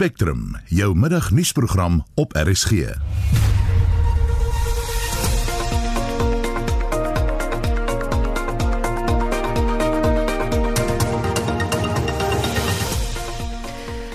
[0.00, 2.70] Spectrum, jou middagnuusprogram op RSG.
[2.70, 2.78] In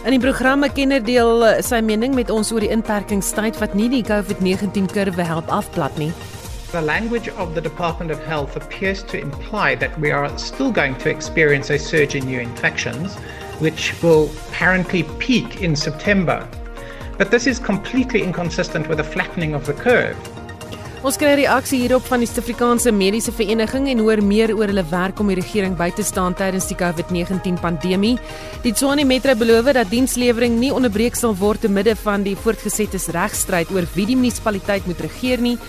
[0.09, 4.01] die programme kenner deel eh, sy mening met ons oor die inperkingstyd wat nie die
[4.09, 6.09] COVID-19 kurwe help afplat nie.
[6.73, 10.97] The language of the Department of Health appears to imply that we are still going
[11.05, 13.21] to experience a surge in new infections,
[13.59, 16.47] which will apparently peak in September.
[17.17, 20.17] But this is completely inconsistent with the flattening of the curve.
[21.05, 25.19] Ons kry reaksie hierop van die Suid-Afrikaanse Mediese Vereniging en hoor meer oor hulle werk
[25.21, 28.15] om die regering by te staan tydens die COVID-19 pandemie.
[28.63, 32.97] Die Tshwane Metro beloof dat dienslewering nie onderbreek sal word te midde van die voortgesette
[33.13, 35.59] regstryd oor wie die munisipaliteit moet regeer nie.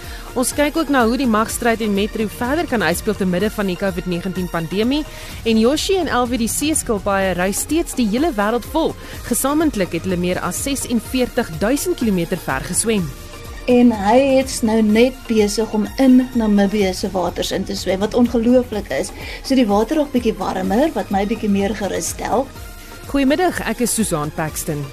[0.41, 3.69] Ons kyk ook na hoe die magstryd in Metro verder kan uitspeel te midde van
[3.69, 5.03] die COVID-19 pandemie
[5.45, 8.97] en Yoshi en LVDC skilpaaie ry steeds die hele wêreld vol.
[9.29, 13.05] Gesamentlik het hulle meer as 46000 km ver geswem
[13.67, 18.15] en hy het nou net besig om in Namibië se waters in te swem wat
[18.15, 19.11] ongelooflik is.
[19.43, 22.47] So die water raak bietjie warmer wat my bietjie meer gerus stel.
[23.11, 24.85] Goeiemiddag, ek is Susan Paxton.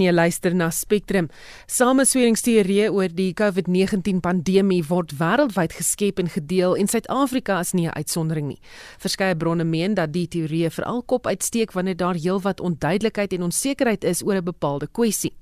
[0.00, 1.26] Jy luister na Spectrum.
[1.68, 7.92] Samesweringsteorieë oor die COVID-19 pandemie word wêreldwyd geskep en gedeel en Suid-Afrika is nie 'n
[7.92, 8.60] uitsondering nie.
[8.98, 14.04] Verskeie bronne meen dat die teorieë veral kop uitsteek wanneer daar heelwat onduidelikheid en onsekerheid
[14.04, 15.32] is oor 'n bepaalde kwessie.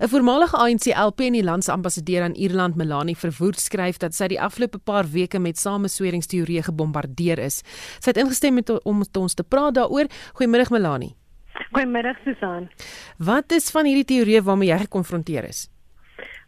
[0.00, 4.28] 'n Voormalige ANC-LP en die land se ambassadeur aan Ierland, Melanie Verwoerd, skryf dat sy
[4.28, 7.62] die afgelope paar weke met samesweringsteorieë gebombardeer is.
[7.98, 10.06] Sy het ingestem met om met ons te praat daaroor.
[10.34, 11.16] Goeiemôre Melanie.
[11.54, 12.68] Goeiemiddag Susan.
[13.18, 15.68] Wat is van hierdie teorie waarmee jy gekonfronteer is?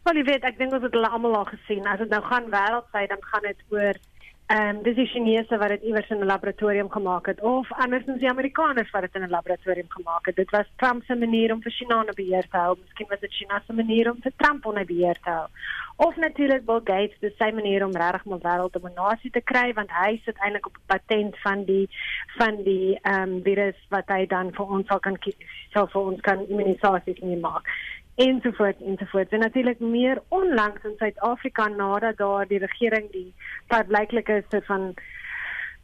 [0.06, 1.86] Wel, jy weet, ek dink ons het hulle almal al gesien.
[1.86, 3.98] As dit nou gaan wêreldwyd, dan gaan dit oor
[4.46, 8.20] ehm um, dis die Chinese wat dit iewers in 'n laboratorium gemaak het of andersins
[8.20, 10.36] die Amerikaners wat dit in 'n laboratorium gemaak het.
[10.36, 12.76] Dit was Trump se manier om vir China onder beheer te hou.
[12.78, 15.48] Miskien was dit China se manier om vir Trump onder beheer te hou.
[15.98, 20.18] Of natuurlik Bill Gates, dis sy manier om regtig my wêrelddominasie te kry want hy
[20.26, 21.86] sit eintlik op 'n patent van die
[22.36, 25.16] van die ehm um, virus wat hy dan vir ons sal kan
[25.72, 27.64] sal vir ons kan immunisasies nie maak.
[28.16, 33.32] Ensovoorts ensovoorts en natuurlik meer onlangs in Suid-Afrika nadat daar die regering die
[33.72, 34.94] verblyklike soort van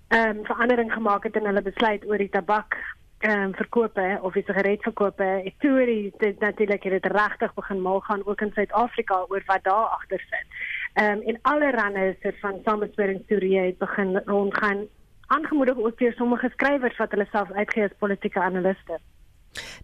[0.09, 2.77] ehm um, verandering gemaak het in hulle besluit oor die tabak
[3.23, 8.01] ehm um, verkope of die sigaretverkope het toe dit natuurlik het dit regtig begin mal
[8.01, 10.47] gaan ook in Suid-Afrika oor wat daar agter sit.
[10.93, 14.87] Ehm um, en allerhande soort van samesweringsteorieë het begin rondgaan
[15.27, 18.99] aangemoedig ook deur sommige skrywers wat hulle self uitgee as politieke analiste.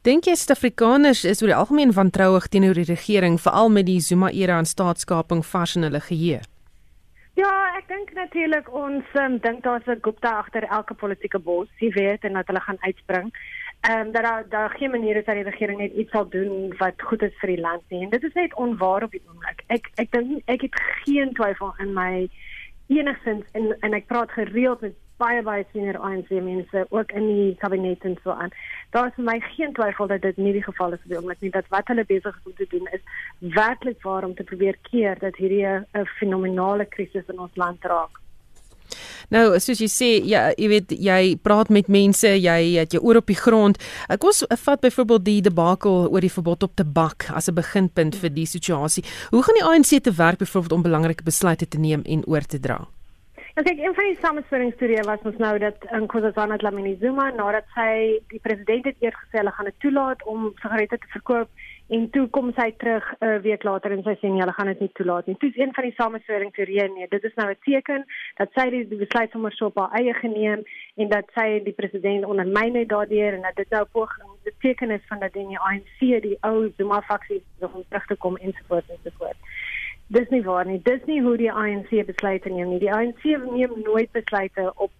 [0.03, 4.31] Dink jy Suid-Afrikaners is oor die algemeen wantrouig teenoor die regering veral met die Zuma
[4.31, 6.41] era en staatskaping vars in hulle geheue?
[7.78, 12.25] Ek dink natuurlik ons um, dink daar's 'n Gupta agter elke politieke bos, jy weet,
[12.25, 13.31] en dat hulle gaan uitspring.
[13.89, 16.75] Ehm um, dat daar daar geen manier is dat die regering net iets sal doen
[16.78, 18.03] wat goed is vir die land nie.
[18.03, 19.62] En dit is net onwaar op die oomblik.
[19.66, 20.75] Ek ek dink ek het
[21.05, 22.28] geen twyfel in my
[22.89, 27.56] enigstens en en ek praat gereeld met baie baie senior ANC mense ook in die
[27.62, 28.54] kabinet en so aan.
[28.90, 31.50] Daar is vir my geen twyfel dat dit nie die geval is nie, omdat nie
[31.50, 33.02] dat wat hulle besig is om te doen is
[33.58, 38.20] werklik waar om te probeer keer dat hierdie 'n fenominale krisis in ons land raak.
[39.28, 43.20] Nou, soos jy sê, ja, jy weet jy praat met mense, jy het jou oor
[43.20, 43.76] op die grond.
[44.08, 48.30] Ek kos vat byvoorbeeld die debakel oor die verbod op tabak as 'n beginpunt vir
[48.30, 49.04] die situasie.
[49.30, 52.58] Hoe gaan die ANC te werk byvoorbeeld om belangrike besluite te neem en oor te
[52.58, 52.88] dra?
[53.58, 57.64] Nou kyk, een van die samesweringsstudie was ons nou dat in Nkosazana Dlamini Zuma nadat
[57.74, 61.64] sy die president het eers gesê hulle gaan dit toelaat om sigarette te verkoop
[61.97, 64.70] en toe kom sy terug 'n uh, week later en sy sê nee, hulle gaan
[64.70, 65.34] dit nie toelaat nie.
[65.42, 69.02] Dis een van die samesweringssteorieë nee, dit is nou 'n teken dat sy die, die
[69.02, 70.62] besluit sommer so op haar eie geneem
[70.94, 74.91] en dat sy die president ondermyn het daardeur en dat dit nou poging die teken
[74.91, 79.42] is van dat die ANC die ou Zuma faksie nog terug te kom ensovoorts ensovoorts.
[80.08, 80.80] Dis nie waar nie.
[80.82, 82.80] Dis nie hoe die ANC besluite neem nie.
[82.80, 84.92] Die ANC neem nooit besluite op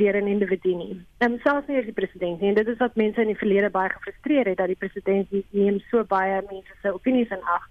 [0.00, 1.06] deur 'n individu nie.
[1.18, 2.48] En selfs nie die president nie.
[2.48, 5.80] En dit is wat mense in die verlede baie gefrustreer het dat die president neem
[5.90, 7.68] so baie mense se opinies in ag.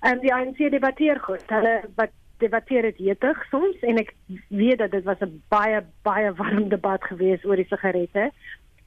[0.00, 1.42] En die ANC debatteer goed.
[1.46, 4.14] Hulle wat debatteer dit heetig soms en ek
[4.48, 8.30] weet dat dit was 'n baie baie warm debat geweest oor die sigarette.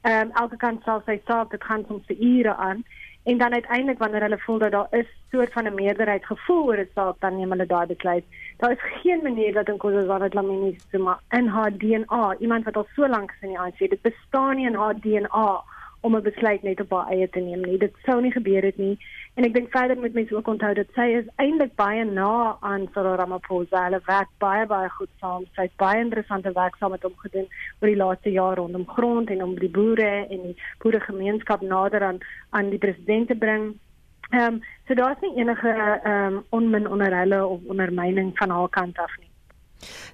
[0.02, 2.84] Ehm um, elke kant sal sy saak, dit gaan soms vir ure aan
[3.24, 6.78] en dan uiteindelik wanneer hulle voel dat daar is soort van 'n meerderheid gevoel oor
[6.78, 8.24] 'n saak dan neem hulle daai besluit.
[8.58, 13.08] Daar is geen manier dat Nkosazana Dlamini Zuma in haar DNA, iemand wat al so
[13.08, 15.64] lank is in die ANC, dit bestaan nie in haar DNA
[16.02, 17.78] om 'n besluit net op haar eie te neem nie.
[17.78, 18.98] Dit sou nie gebeur het nie.
[19.34, 22.84] En ek dink verder moet mense ook onthou dat sy is eintlik baie na aan
[22.94, 23.88] Cyril Ramaphosa.
[23.88, 25.48] Hulle werk baie baie goed saam.
[25.56, 27.48] Sy het baie interessante werk saam met hom gedoen
[27.80, 32.22] oor die laaste jaar rondom grond en om die boere en die boeregemeenskap nader aan
[32.52, 33.72] aan die president te bring.
[34.30, 38.70] Ehm um, so daar's nie enige ehm um, onmin onder hulle of ondermyning van haar
[38.70, 39.33] kant af nie.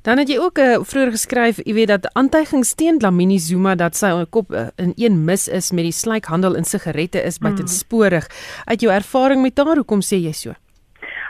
[0.02, 3.96] Dan het jy ook uh, vroeër geskryf, jy weet dat aantuigings teen Lamini Zuma dat
[3.96, 8.28] sy kop uh, in een mis is met die slykhandel in sigarette is buitensporig.
[8.28, 8.64] Mm.
[8.66, 10.56] Uit jou ervaring met haar, hoekom sê jy so?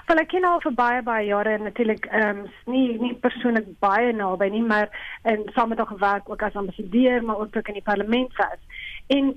[0.09, 3.67] Wel ek ken haar vir baie baie jare en natuurlik ehm um, nie nie persoonlik
[3.83, 4.89] baie naby nie, maar
[5.21, 8.57] en saam met haar gewerk ook as ambassadeur, maar ook ook in die parlement was.
[9.09, 9.29] En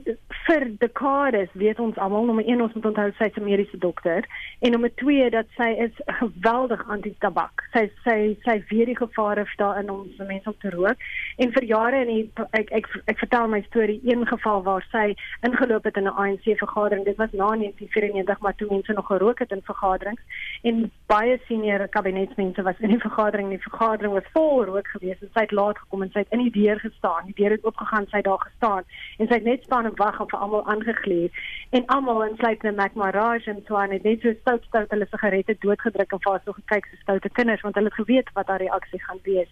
[0.46, 4.26] vir dekades weet ons almal nommer 1 ons moet onthou sy is 'n mediese dokter
[4.60, 7.64] en nommer 2 dat sy is geweldig anti-tabak.
[7.72, 10.98] Sy sy sy weet die gevare daarin om vir mense om te rook.
[11.38, 15.14] En vir jare die, ek, ek ek ek vertel my storie een geval waar sy
[15.40, 17.04] ingeloop het in 'n ANC vergadering.
[17.04, 20.20] Dit was na 1994 maar toe mense nog gerook het in vergaderings
[20.62, 23.48] en baie senior kabinetsmense was in die vergadering.
[23.48, 26.44] Die vergadering was vol rook geweest en sy het laat gekom en sy het in
[26.44, 27.24] die deur gestaan.
[27.26, 28.84] Die deur het oopgegaan, sy het daar gestaan
[29.18, 31.30] en sy het net staan en wag of almal aangegleer
[31.70, 35.56] en almal insluitende Mac Maraj en so aan het net so stout stout hulle sigarette
[35.64, 39.02] doodgedruk en vas so gekyk so stoute kinders want hulle het geweet wat haar reaksie
[39.02, 39.50] gaan wees.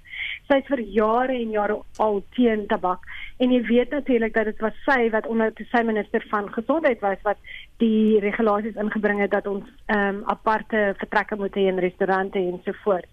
[0.49, 3.07] Sy het vir jare en jare al teen tabak
[3.39, 7.01] en jy weet natuurlik dat dit was sy wat onder die sy minister van gesondheid
[7.01, 7.41] was wat
[7.85, 12.61] die regulasies ingebring het dat ons ehm um, aparte vertrekke moet hê in restaurante en
[12.65, 13.09] so voort.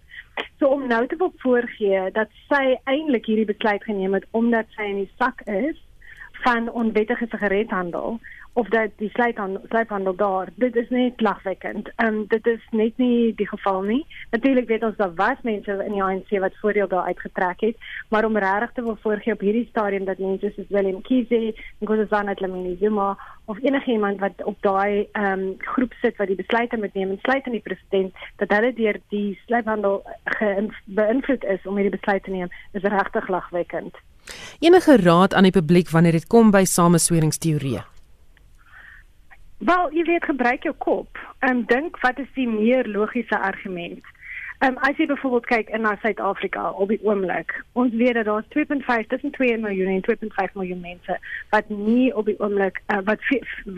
[0.58, 4.88] So om nou te wil voorgee dat sy eintlik hierdie besluit geneem het omdat sy
[4.92, 5.78] in die sak is
[6.42, 8.18] van onwettige sigarethandel
[8.58, 11.90] of dat die sluithandel sluithandel daar dit is net lagwekkend.
[11.96, 14.06] Ehm um, dit is net nie die geval nie.
[14.30, 17.76] Natuurlik weet ons daar was mense in die ANC wat voordeel daar uitgetrek het,
[18.08, 22.34] maar om regtig te wil voorgee op hierdie stadium dat mense soos Willem Kiese, Nkosazana
[22.34, 26.94] Dlamini Zuma of enigiemand wat op daai ehm um, groep sit wat die besluite moet
[26.94, 30.02] neem, sluit in die president dat hulle deur die sluithandel
[30.84, 33.96] beïnvloed is om hierdie besluit te neem, is regtig lagwekkend.
[34.60, 37.84] Enige raad aan die publiek wanneer dit kom by samesweringsteorieë?
[39.58, 44.04] Wel, jy weet gebruik jou kop en dink wat is die meer logiese argument?
[44.58, 48.26] Ehm um, as jy byvoorbeeld kyk in na Suid-Afrika op die oomblik, ons weet dat
[48.26, 51.18] daar 2.5 tussen 2 miljoen en 2.5 miljoen mense
[51.50, 53.22] wat nie op die oomblik uh, wat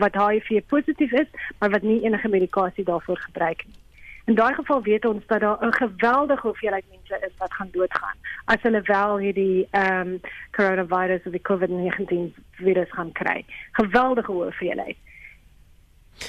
[0.03, 3.80] wat HIV positief is, maar wat nie enige medikasie daarvoor gebruik nie.
[4.25, 8.17] In daai geval weet ons dat daar 'n geweldige hoeveelheid mense is wat gaan doodgaan
[8.45, 10.21] as hulle wel hierdie ehm um,
[10.51, 13.45] coronavirus of die COVID-19 virus gaan kry.
[13.71, 14.97] Geweldige hoeveelheid.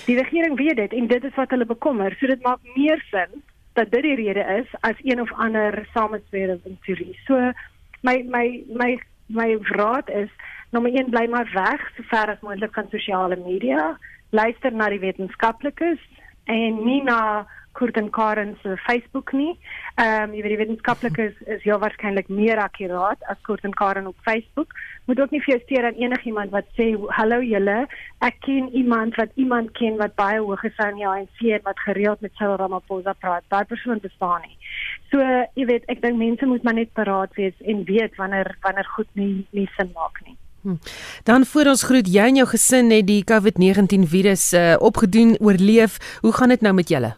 [0.04, 2.16] Die regering weet dit en dit is wat hulle bekommer.
[2.18, 3.42] So dit maak meer sin
[3.72, 7.18] dat dit die rede is as een of ander sameswering teorie.
[7.26, 7.52] So
[8.00, 10.28] my my my my raad is
[10.70, 13.98] nommer 1 bly maar weg so ver as moontlik van sosiale media.
[14.30, 16.00] Luister na die wetenskaplikes
[16.44, 19.52] en nie na Kurt en Karen se Facebook nie.
[19.94, 23.74] Ehm um, jy weet die wetenskaplikes is, is heel waarskynlik meer akkuraat as Kurt en
[23.74, 24.74] Karen op Facebook.
[25.06, 27.78] Moet ook nie vir jou steur aan enigiemand wat sê hallo julle,
[28.20, 31.80] ek ken iemand wat iemand ken wat baie hoog is aan die ANC en wat
[31.86, 33.48] gereeld met Cyril Ramaphosa praat.
[33.48, 34.56] Daai persoon bestaan nie.
[35.10, 35.20] So
[35.58, 39.10] jy weet ek dink mense moet maar net paraat wees en weet wanneer wanneer goed
[39.14, 40.36] nie nie sin maak nie.
[40.62, 40.78] Hm.
[41.22, 45.98] Dan voor ons groet jy en jou gesin het die COVID-19 virus uh, opgedoen, oorleef.
[46.20, 47.16] Hoe gaan dit nou met julle?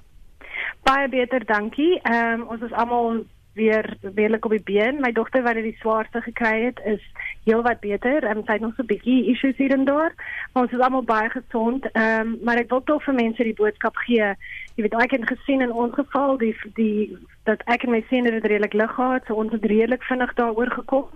[0.85, 2.01] Baie beter, dankie.
[2.03, 3.23] Ehm um, ons is almal
[3.55, 4.99] weer redelik op die been.
[5.01, 7.01] My dogter wat dit die swaarste gekry het, is
[7.47, 8.25] heelwat beter.
[8.25, 10.13] Ehm um, sy het nog so 'n bietjie issues hier en daar.
[10.53, 11.89] Maar ons is almal baie gesond.
[11.93, 14.29] Ehm um, maar ek wil tog vir mense die boodskap gee.
[14.75, 18.25] Jy weet ek het gesien in ons geval die die dat ek en my sien
[18.25, 21.09] dit redelik lig gehad, so ons het redelik vinnig daaroor gekom.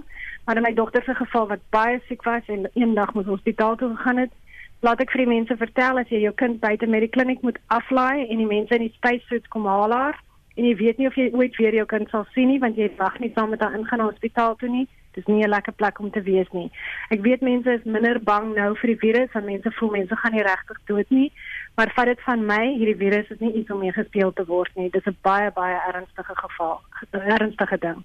[0.45, 3.97] Maar in my dogter se geval wat baie siek was en eendag moes hospitaal toe
[3.97, 4.33] gegaan het,
[4.81, 7.59] laat ek vir die mense vertel as jy jou kind buite met die kliniek moet
[7.67, 10.19] aflaai en die mense in die spacesuits kom haal haar
[10.59, 12.91] en jy weet nie of jy ooit weer jou kind sal sien nie want jy
[12.99, 14.87] wag nie saam met haar ingaan na hospitaal toe nie.
[15.15, 16.71] Dis nie 'n lekker plek om te wees nie.
[17.11, 20.33] Ek weet mense is minder bang nou vir die virus want mense voel mense gaan
[20.33, 21.33] nie regtig dood nie.
[21.77, 24.71] Maar vat dit van my, hierdie virus is nie iets om mee gespeel te word
[24.77, 24.91] nie.
[24.91, 26.81] Dis 'n baie baie ernstige geval,
[27.13, 28.05] 'n ernstige ding.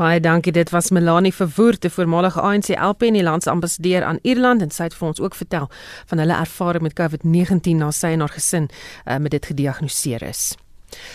[0.00, 0.52] Baie dankie.
[0.52, 4.86] Dit was Melanie Verwoer, die voormalige ANC LP en die landsambassadeur aan Ierland en sy
[4.88, 5.66] het vir ons ook vertel
[6.08, 10.54] van hulle ervaring met COVID-19 na sy en haar gesin uh, met dit gediagnoseer is.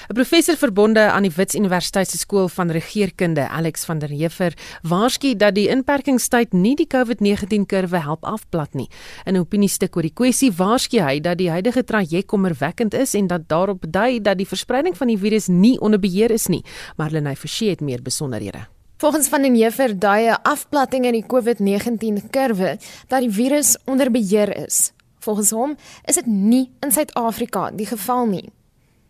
[0.10, 4.54] 'n Professor verbonde aan die Wits Universiteit se skool van regeringskunde, Alex van der Heever,
[4.82, 8.90] waarsku dat die inperkingstyd nie die COVID-19 kurwe help afplat nie.
[9.26, 13.28] In 'n opiniestuk oor die kwessie waarsku hy dat die huidige traject kommerwekkend is en
[13.28, 16.64] dat daarop dui dat die verspreiding van die virus nie onder beheer is nie.
[16.98, 18.75] Marlenae Forsie het meer besonderhede.
[18.98, 24.12] Volgens van den Heever dui 'n afplatting in die COVID-19 kurwe dat die virus onder
[24.12, 24.94] beheer is.
[25.20, 25.76] Volgens hom
[26.06, 28.50] is dit nie in Suid-Afrika die geval nie.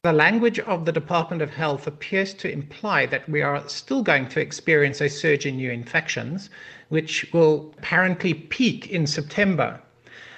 [0.01, 4.29] The language of the Department of Health appears to imply that we are still going
[4.29, 6.49] to experience a surge in new infections,
[6.87, 9.79] which will apparently peak in September.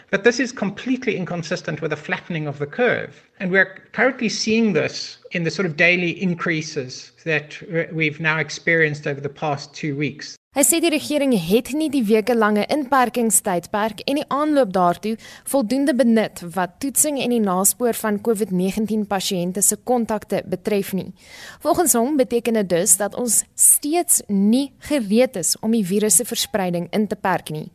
[0.10, 3.28] But this is completely inconsistent with a flattening of the curve.
[3.40, 7.62] And we're currently seeing this in the sort of daily increases that
[7.92, 10.38] we've now experienced over the past two weeks.
[10.58, 15.12] Hy sê die regering het nie die wekelange inperkingstydperk en die aanloop daartoe
[15.46, 21.12] voldoende benut wat toetsing en die naspoor van COVID-19 pasiënte se kontakte betref nie.
[21.62, 26.26] Volgens hom beteken dit dus dat ons steeds nie gereed is om die virus se
[26.26, 27.68] verspreiding in te perk nie.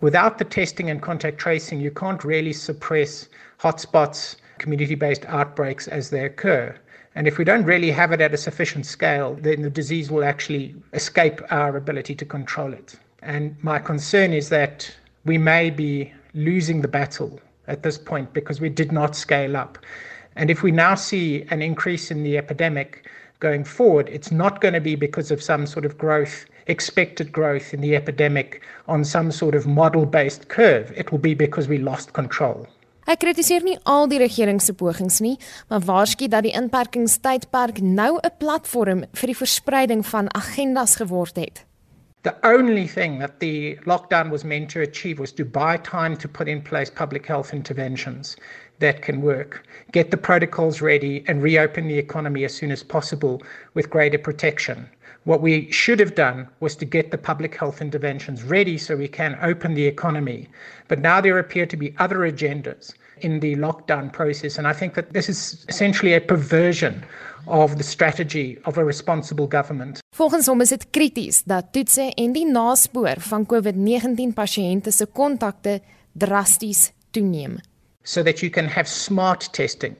[0.00, 3.28] Without the testing and contact tracing, you can't really suppress
[3.60, 6.74] hotspots, community-based outbreaks as they occur.
[7.14, 10.24] And if we don't really have it at a sufficient scale, then the disease will
[10.24, 12.94] actually escape our ability to control it.
[13.22, 14.90] And my concern is that
[15.24, 19.78] we may be losing the battle at this point because we did not scale up.
[20.36, 23.06] And if we now see an increase in the epidemic
[23.40, 27.72] going forward, it's not going to be because of some sort of growth, expected growth
[27.74, 30.92] in the epidemic on some sort of model based curve.
[30.96, 32.66] It will be because we lost control.
[33.02, 35.34] Hy kritiseer nie al die regering se pogings nie,
[35.68, 41.64] maar waarsku dat die inperkingstydperk nou 'n platform vir die verspreiding van agendas geword het.
[42.22, 46.28] The only thing that the lockdown was meant to achieve was to buy time to
[46.28, 48.36] put in place public health interventions
[48.78, 53.42] that can work, get the protocols ready, and reopen the economy as soon as possible
[53.74, 54.88] with greater protection.
[55.24, 59.08] What we should have done was to get the public health interventions ready so we
[59.08, 60.48] can open the economy.
[60.88, 64.58] But now there appear to be other agendas in the lockdown process.
[64.58, 67.04] And I think that this is essentially a perversion
[67.46, 70.00] of the strategy of a responsible government.
[70.16, 75.80] Volgens hom is dit krities dat toetse en die naspoor van COVID-19 pasiënte se kontakte
[76.12, 77.58] drasties toeneem.
[78.02, 79.96] So that you can have smart testing,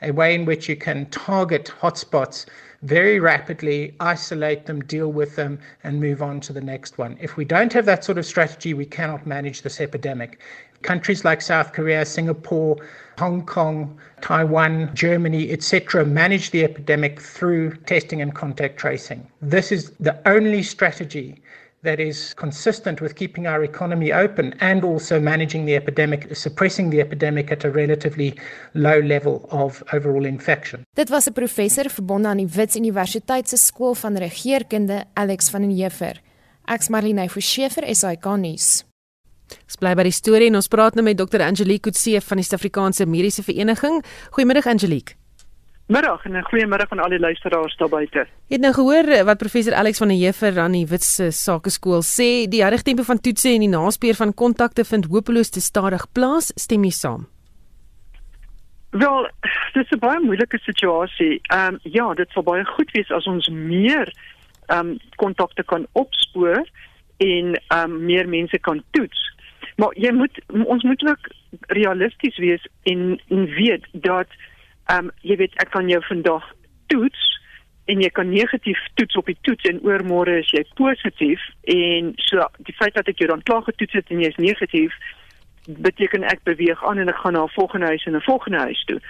[0.00, 2.46] a way in which you can target hotspots
[2.82, 7.16] very rapidly, isolate them, deal with them, and move on to the next one.
[7.20, 10.40] If we don't have that sort of strategy, we cannot manage this epidemic.
[10.82, 12.76] Countries like South Korea, Singapore,
[13.18, 19.28] Hong Kong, Taiwan, Germany, etc., manage the epidemic through testing and contact tracing.
[19.40, 21.40] This is the only strategy
[21.82, 27.00] that is consistent with keeping our economy open and also managing the epidemic, suppressing the
[27.00, 28.34] epidemic at a relatively
[28.74, 30.82] low level of overall infection.
[30.94, 35.60] Dit was 'n professor verbonde aan die Wits Universiteit se skool van regeringskunde, Alex van
[35.60, 36.20] den Heever.
[36.64, 38.84] Ek's Marlene Forsiefer, SAK nuus.
[39.64, 41.40] Ons bly by die storie en ons praat nou met Dr.
[41.40, 44.04] Angelique Kutse van die Suid-Afrikaanse Mediese Vereniging.
[44.30, 45.21] Goeiemiddag Angelique.
[45.86, 48.26] Middag en 'n goeie middag aan al die luisteraars daar buite.
[48.48, 52.02] Jy het nou gehoor eh, wat professor Alex van der Heever aan die Wits Sakeskool
[52.02, 56.06] sê, die huidige tempo van toetse en die naspeur van kontakte vind hopeloos te stadig
[56.12, 57.26] plaas, stem jy saam?
[58.92, 59.28] Wel,
[59.72, 61.40] dit is 'n baie moeilike situasie.
[61.42, 64.12] Ehm um, ja, dit sou baie goed wees as ons meer
[64.66, 66.68] ehm um, kontakte kan opspoor
[67.16, 69.34] en ehm um, meer mense kan toets.
[69.76, 71.28] Maar jy moet ons moet ook
[71.66, 74.28] realisties wees en en weet dat
[74.86, 76.44] ehm um, jy weet ek kan jou vandag
[76.86, 77.40] toets
[77.84, 81.42] en jy kan negatief toets op die toets en oormôre is jy positief
[81.74, 84.94] en so die feit dat ek jou dan klaar getoets het en jy is negatief
[85.66, 88.84] beteken ek beweeg aan en ek gaan na 'n volgende huis en 'n volgende huis
[88.84, 89.00] toe.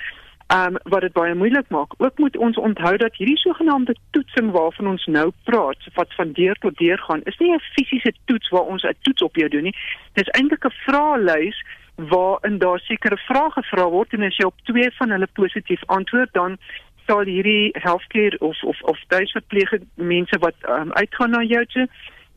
[0.47, 1.95] Ehm um, wat dit baie moeilik maak.
[1.97, 6.55] Ook moet ons onthou dat hierdie sogenaamde toetsing waarvan ons nou praat, wat van deur
[6.55, 9.63] tot deur gaan, is nie 'n fisiese toets waar ons 'n toets op jou doen
[9.63, 9.77] nie.
[10.13, 11.63] Dis eintlik 'n vraelys
[11.97, 16.33] waarin daar sekere vrae gevra word en as jy op twee van hulle positief antwoord
[16.33, 16.59] dan
[17.07, 21.87] sal hierdie healthcare of of of tuisverpleeging mense wat um, uitgaan na jou toe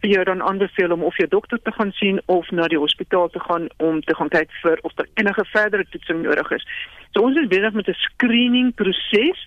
[0.01, 3.29] vir jou dan aanbeveel om of jou dokter te gaan sien of na die hospitaal
[3.29, 6.65] te gaan om te gaan kyk vir of daar enige verdere toetsing nodig is.
[7.13, 9.39] So ons is besig met 'n screening proses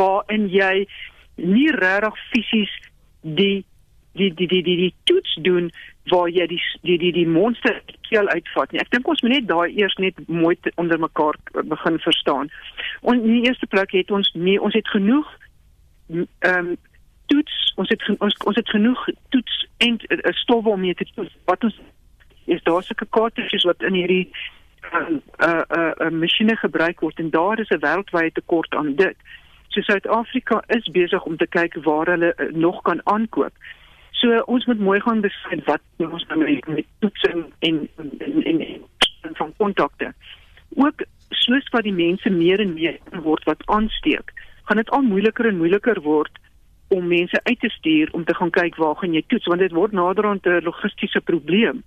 [0.00, 0.86] waarin jy
[1.36, 2.74] nie regtig fisies
[3.22, 3.64] die
[4.18, 5.70] die die die die die toets doen
[6.12, 8.80] waar jy die die die die monster keel uitvat nie.
[8.82, 11.36] Ek dink ons moet net daai eers net mooi te, onder mekaar
[11.74, 12.52] begin verstaan.
[13.02, 15.28] Ons in die eerste plek het ons nie ons het genoeg
[16.08, 16.76] ehm um,
[17.28, 19.00] toets, ons het ons ons het genoeg
[19.34, 21.34] toets en uh, eh, stowwe om mee te toets.
[21.44, 21.80] Wat ons
[22.48, 24.24] is daar sulke kaartjies wat in hierdie
[24.92, 25.02] uh,
[25.44, 29.16] uh, uh, uh, masjiene gebruik word en daar is 'n wêreldwye tekort aan dit.
[29.68, 33.52] So Suid-Afrika is besig om te kyk waar hulle uh, nog kan aankoop.
[34.18, 38.10] So ons moet mooi gaan besluit wat ons nou met, met toetsing en en
[38.44, 38.60] en,
[39.22, 40.12] en van kontakte.
[40.74, 44.32] Ook soos wat die mense meer en meer word wat aansteek,
[44.64, 46.38] gaan dit al moeiliker en moeiliker word
[46.88, 49.76] om mense uit te stuur om te gaan kyk waar gaan jy toets want dit
[49.76, 51.84] word naderhand 'n logistiese probleem.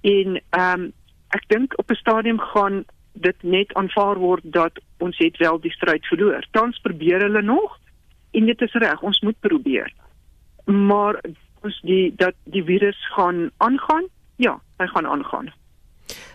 [0.00, 0.92] En ehm um,
[1.30, 5.72] ek dink op 'n stadium gaan dit net aanvaar word dat ons het wel die
[5.72, 6.46] stryd verloor.
[6.50, 7.78] Tans probeer hulle nog
[8.30, 9.92] en dit is reg, ons moet probeer.
[10.64, 11.20] Maar
[11.64, 14.06] ons die dat die virus gaan aangaan?
[14.36, 15.52] Ja, hy gaan aangaan.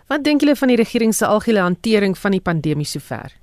[0.08, 3.34] Wat dink julle van die regering se algehele hantering van die pandemie sover?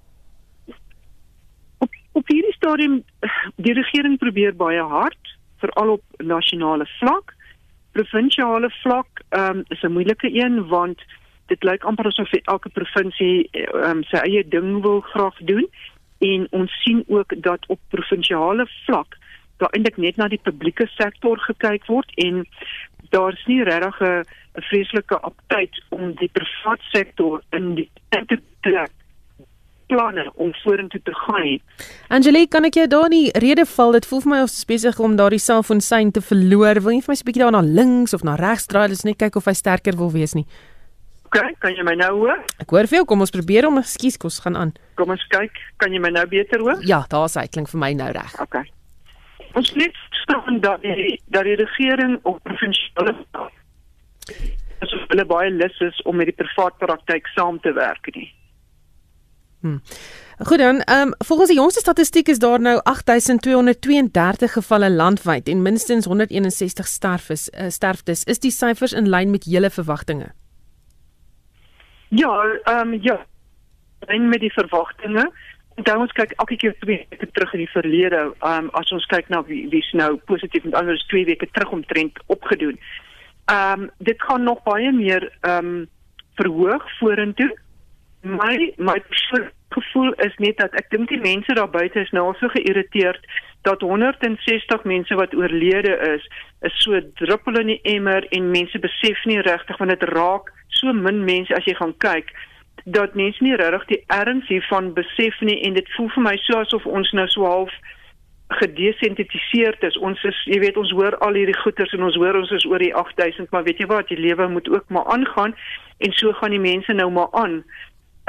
[1.79, 3.03] Op op hierdie stadium
[3.57, 7.35] die regering probeer baie hard, veral op nasionale vlak.
[7.93, 11.03] Provinsiale vlak um, is 'n moeilike een want
[11.47, 15.67] dit lyk amper asof elke provinsie um, sy eie ding wil graag doen
[16.19, 19.19] en ons sien ook dat op provinsiale vlak
[19.59, 22.47] daar eintlik net na die publieke sektor gekyk word en
[23.11, 24.25] daar's nie regtig 'n
[24.71, 28.91] vreeslike aptyd om die private sektor in die te trek
[29.93, 31.61] planne om vorentoe te gaan.
[32.09, 33.93] Angelique, kan ek jou daar nie rede val?
[33.93, 36.81] Dit voel vir my of besig om daardie selfoonsein te verloor.
[36.81, 39.19] Wil jy vir my 'n bietjie daar na links of na regs draai, dis net
[39.19, 40.47] kyk of hy sterker wil wees nie.
[41.27, 42.45] OK, kan jy my nou hoor?
[42.61, 43.05] Ek hoor veel.
[43.05, 44.73] Kom ons probeer om ekskuus kos gaan aan.
[44.97, 46.77] Kom ons kyk, kan jy my nou beter hoor?
[46.85, 47.47] Ja, daar's hy.
[47.47, 48.41] Klink vir my nou reg.
[48.41, 48.65] OK.
[49.53, 53.15] Ons net staan dat die dat die regering op provinsiale
[54.83, 58.31] asof hulle baie lus is om met die private praktyk saam te werk nie.
[59.63, 59.81] Hmm.
[60.43, 65.63] Goed dan, ehm um, volgens die jongste statistiek is daar nou 8232 gevalle landwyd en
[65.63, 68.25] minstens 161 sterfes uh, sterftes.
[68.25, 70.33] Is die syfers in lyn met julle verwagtinge?
[72.09, 72.33] Ja,
[72.65, 73.27] ehm um, ja.
[74.07, 75.31] En met die verwagtinge.
[75.75, 79.07] Dan ons kyk elke keer twee weke terug in die verlede, ehm um, as ons
[79.07, 82.79] kyk na wie wie's nou positief met anders twee weke terug omtrent opgedoen.
[83.47, 85.89] Ehm um, dit gaan nog baie meer ehm um,
[86.35, 87.51] verhoog vorentoe.
[88.23, 88.99] My my
[89.73, 93.27] gevoel is net dat ek dink die mense daar buite is nou so geïrriteerd
[93.63, 96.25] dat 160 mense wat oorlede is,
[96.61, 100.93] is so druppel in die emmer en mense besef nie regtig want dit raak so
[100.93, 102.33] min mense as jy gaan kyk
[102.85, 106.59] dat mense nie regtig die erns hiervan besef nie en dit voel vir my so
[106.59, 107.75] asof ons nou so half
[108.53, 109.97] gedesensitiseerd is.
[109.99, 112.83] Ons is, jy weet, ons hoor al hierdie goeters en ons hoor ons is oor
[112.83, 115.55] die 8000, maar weet jy wat, die lewe moet ook maar aangaan
[116.03, 117.63] en so gaan die mense nou maar aan.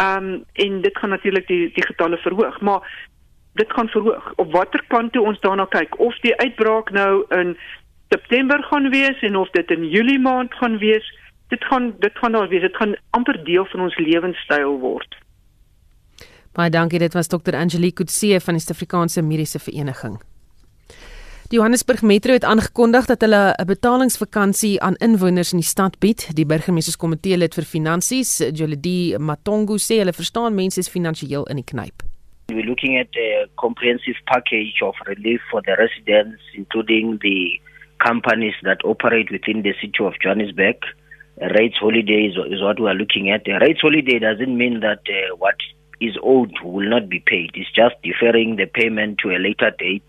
[0.01, 2.85] Ehm um, en dit gaan natuurlik die die getalle verhoog, maar
[3.53, 4.31] dit gaan verhoog.
[4.35, 7.57] Op watter kant toe ons daarna kyk, of die uitbraak nou in
[8.09, 11.05] September gaan wees en of dit in Julie maand gaan wees,
[11.53, 12.61] dit gaan dit gaan daar wees.
[12.61, 15.17] Dit gaan amper deel van ons lewenstyl word.
[16.53, 16.99] Baie dankie.
[17.01, 17.55] Dit was Dr.
[17.57, 20.19] Angelique Kutse van die Suid-Afrikaanse Mediese Vereniging.
[21.49, 26.35] Die Johannesburg Metro het aangekondig dat hulle 'n betalingsvakansie aan inwoners in die stad bied.
[26.35, 31.69] Die burgemeesterskomitee lid vir finansies, Jolidi Matongo, sê hulle verstaan mense is finansiëel in die
[31.71, 32.01] knyp.
[32.47, 37.59] We're looking at a comprehensive package of relief for the residents, including the
[37.97, 40.77] companies that operate within the city of Johannesburg.
[41.41, 43.47] Rates holiday is, is what we are looking at.
[43.47, 45.55] A rates holiday doesn't mean that uh, what
[45.99, 47.51] is owed will not be paid.
[47.55, 50.03] It's just deferring the payment to a later date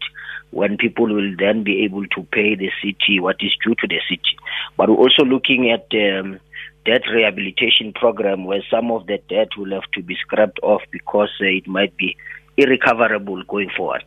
[0.51, 4.01] when people will then be able to pay the city what is due to the
[4.09, 4.37] city.
[4.77, 6.41] But we're also looking at um,
[6.85, 11.31] debt rehabilitation program where some of the debt will have to be scrapped off because
[11.41, 12.17] uh, it might be
[12.57, 14.05] irrecoverable going forward.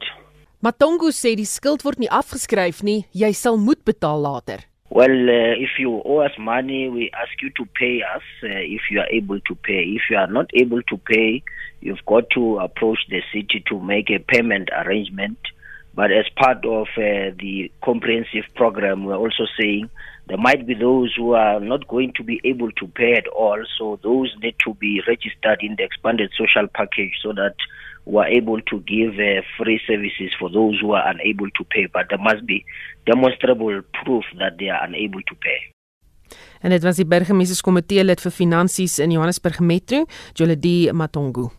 [0.64, 4.64] Matongo sê die skuld word nie afgeskryf nie, jy sal moet betaal later.
[4.98, 8.90] Well, uh, if you owe us money, we ask you to pay us uh, if
[8.90, 9.84] you are able to pay.
[9.96, 11.44] If you are not able to pay,
[11.82, 15.38] you've got to approach the city to make a payment arrangement.
[15.94, 19.92] But as part of uh, the comprehensive program, we're also saying
[20.26, 23.64] there might be those who are not going to be able to pay at all.
[23.78, 27.54] So those need to be registered in the expanded social package so that
[28.08, 31.86] we're able to give uh, free services for those who are unable to pay.
[31.92, 32.64] But there must be
[33.06, 35.60] demonstrable proof that they are unable to pay.
[36.62, 41.52] En dit was die burgemeesterskomitee lid vir finansies in Johannesburg Metro, Jolidi Matongo.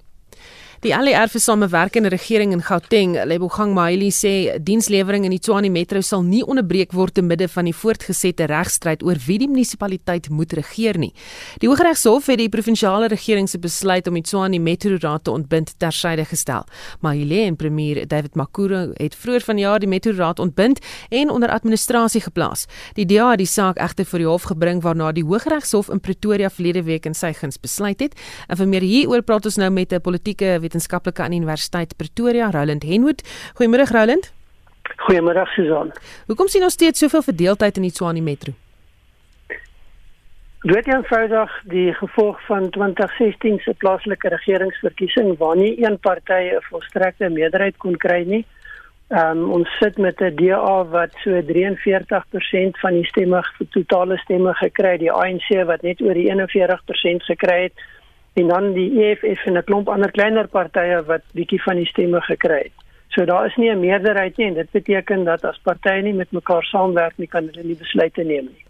[0.78, 5.98] Die ALR vir samewerkende regering in Gauteng, Lebogang Maili sê dienslewering in die Tshwane Metro
[6.06, 10.54] sal nie onderbreek word te midde van die voortgesette regstryd oor wie die munisipaliteit moet
[10.54, 11.10] regeer nie.
[11.58, 15.72] Die Hooggeregshof het die provinsiale regering se besluit om die Tshwane Metro Raad te ontbind
[15.82, 16.62] tersyde gestel.
[17.02, 20.78] Maili en premier David Makuro het vroeër vanjaar die Metro Raad ontbind
[21.10, 22.68] en onder administrasie geplaas.
[22.94, 26.54] Die DA het die saak egter voor die hof gebring waarna die Hooggeregshof in Pretoria
[26.54, 28.14] verlede week in sy guns besluit het.
[28.46, 32.84] En vir meer hieroor praat ons nou met 'n politieke wetenskaplike aan Universiteit Pretoria, Roland
[32.84, 33.24] Henwood.
[33.56, 34.32] Goeiemôre Roland.
[35.08, 35.92] Goeiemôre Susan.
[36.28, 38.52] Hoekom sien ons steeds soveel verdeeldheid in die Tshwane Metro?
[40.68, 46.64] Dit is eenvoudig die gevolg van 2016 se plaaslike regeringsverkiesing waar nie een party 'n
[46.70, 48.44] volstrekte meerderheid kon kry nie.
[49.08, 54.54] Ehm um, ons sit met 'n DA wat so 43% van die stemme totale stemme
[54.54, 57.72] gekry het, die ANC wat net oor die 41% gekry het
[58.38, 62.20] en dan die EFF en 'n klomp ander kleiner partye wat bietjie van die stemme
[62.20, 62.76] gekry het.
[63.08, 66.30] So daar is nie 'n meerderheid nie en dit beteken dat as partye nie met
[66.32, 68.64] mekaar saamwerk nie kan hulle nie besluite neem nie.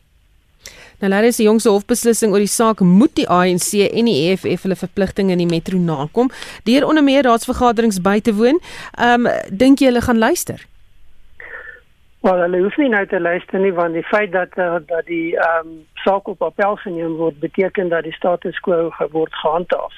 [0.99, 4.63] Nou laat is die jongse hofbeslissing oor die saak moet die ANC en die EFF
[4.63, 6.31] hulle verpligtinge in die metro nakom
[6.65, 8.61] deur onder meer raadsvergaderings by te woon.
[8.99, 10.67] Ehm um, dink jy hulle gaan luister?
[12.29, 15.37] Wel, hulle hoef nie nou te luister nie want die feit dat uh, dat die
[15.37, 19.95] ehm um, saak op appel geneem word beteken dat die status quo word gehandhaaf.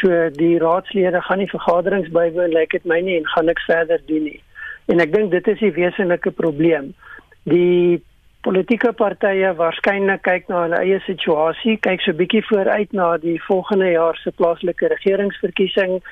[0.00, 3.64] So die raadslede gaan nie vergaderings bywoon lyk like dit my nie en gaan niks
[3.70, 4.42] verder doen nie.
[4.92, 6.90] En ek dink dit is die wesenlike probleem.
[7.48, 8.02] Die
[8.44, 13.94] politieke partye waarskynlik kyk na hulle eie situasie, kyk so bietjie vooruit na die volgende
[13.94, 16.02] jaar se plaaslike regeringsverkiesing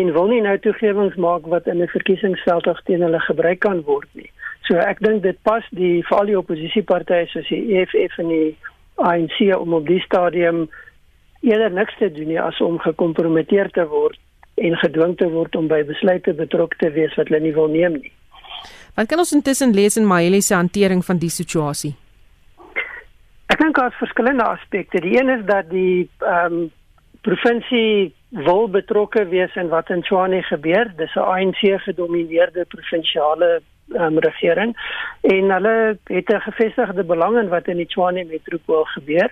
[0.00, 4.08] en wil nie nou toegewings maak wat in 'n verkiesingsveld teen hulle gebruik kan word
[4.14, 4.30] nie.
[4.68, 8.56] So ek dink dit pas die veral die oppositiepartye soos die EFF en die
[8.96, 10.68] ANC om op die stadium
[11.44, 14.18] eerder niks te doen nie as om gekompromiteer te word
[14.56, 17.98] en gedwing te word om by besluite betrokke te wees wat hulle nie wil neem
[17.98, 18.12] nie.
[18.94, 21.92] Wat kan ons intussen lees in Maheli se hantering van die situasie?
[23.52, 25.02] Ek dink daar's verskillende aspekte.
[25.02, 26.72] Die een is dat die ehm um,
[27.24, 28.12] provinsie
[28.44, 30.90] wil betrokke wees in wat in Tshwane gebeur.
[30.96, 34.76] Dis 'n ANC gedomeineerde provinsiale um, regering
[35.20, 39.30] en hulle het 'n gevestigde belang in wat in die Tshwane metropool gebeur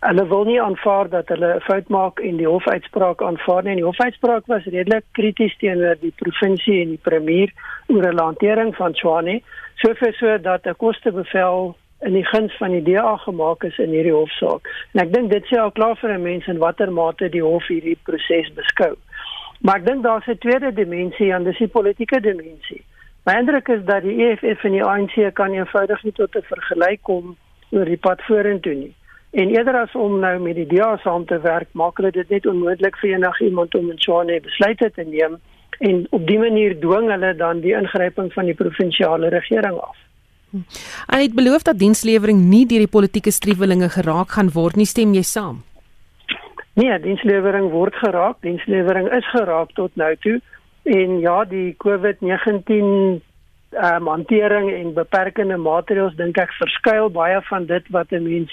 [0.00, 3.74] hulle wil nie aanvaar dat hulle 'n fout maak en die hofuitspraak aanvaar nie.
[3.74, 7.52] Die hofuitspraak was redelik krities teenoor die provinsie en die premier
[7.86, 9.42] oor hulle hantering van Tshwane,
[9.74, 14.12] sover so dat 'n kostebevel in die guns van die DA gemaak is in hierdie
[14.12, 14.68] hofsaak.
[14.92, 17.98] En ek dink dit sê al klaar vir mense in watter mate die hof hierdie
[18.02, 18.94] proses beskou.
[19.60, 22.82] Maar ek dink daar's 'n tweede dimensie aan dis die politieke dimensie.
[23.28, 27.02] My indruk is dat die EFF en die ANC kan eenvoudig nie tot 'n vergelyk
[27.02, 27.36] kom
[27.70, 28.94] oor die pad vorentoe nie.
[29.30, 32.46] En eerder as om nou met die DA saam te werk, maak hulle dit net
[32.46, 35.36] onmoontlik vir enigiemand om in Tshwane besluite te neem
[35.78, 39.96] en op dië manier dwing hulle dan die ingryping van die provinsiale regering af.
[41.14, 45.14] Hy het beloof dat dienslewering nie deur die politieke striwelinge geraak gaan word nie, stem
[45.14, 45.62] jy saam?
[46.74, 50.40] Nee, dienslewering word geraak, dienslewering is geraak tot nou toe
[50.82, 53.20] en ja, die COVID-19
[53.70, 58.50] ehm um, hantering en beperkende maatreëls dink ek verskuil baie van dit wat 'n mens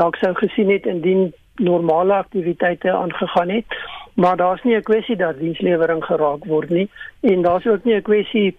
[0.00, 3.66] dalk sou gesien het indien normale aktiwiteite aangegaan het
[4.14, 6.88] maar daar's nie 'n kwessie dat dienslewering geraak word nie
[7.20, 8.56] en daar's ook nie 'n kwessie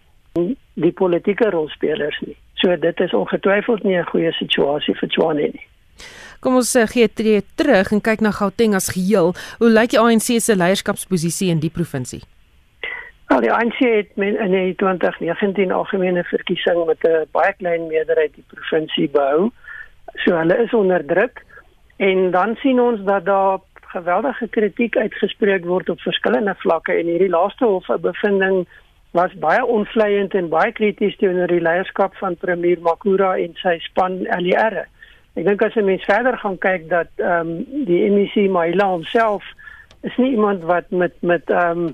[0.74, 5.68] die politieke rolspelers nie so dit is ongetwyfeld nie 'n goeie situasie vir Tswane nie
[6.40, 9.34] Kom ons uh, gee tree terug en kyk na Gauteng as geheel.
[9.58, 12.22] Hoe lyk die ANC se leierskapsposisie in die provinsie?
[13.34, 18.46] Al die ANC het in die 2019 algemene verkiesing met 'n baie klein meerderheid die
[18.54, 19.52] provinsie behou.
[20.24, 21.44] So hulle is onder druk
[21.98, 27.30] en dan sien ons dat daar geweldige kritiek uitgespreek word op verskillende vlakke en hierdie
[27.30, 28.68] laaste hofbevinding
[29.12, 34.20] was baie onvleiend en baie krities teenoor die leierskap van premier Makura en sy span
[34.22, 34.84] LER.
[35.36, 39.44] Ek dink as jy mens verder gaan kyk dat ehm um, die MEC Maila homself
[40.08, 41.94] is nie iemand wat met met ehm um,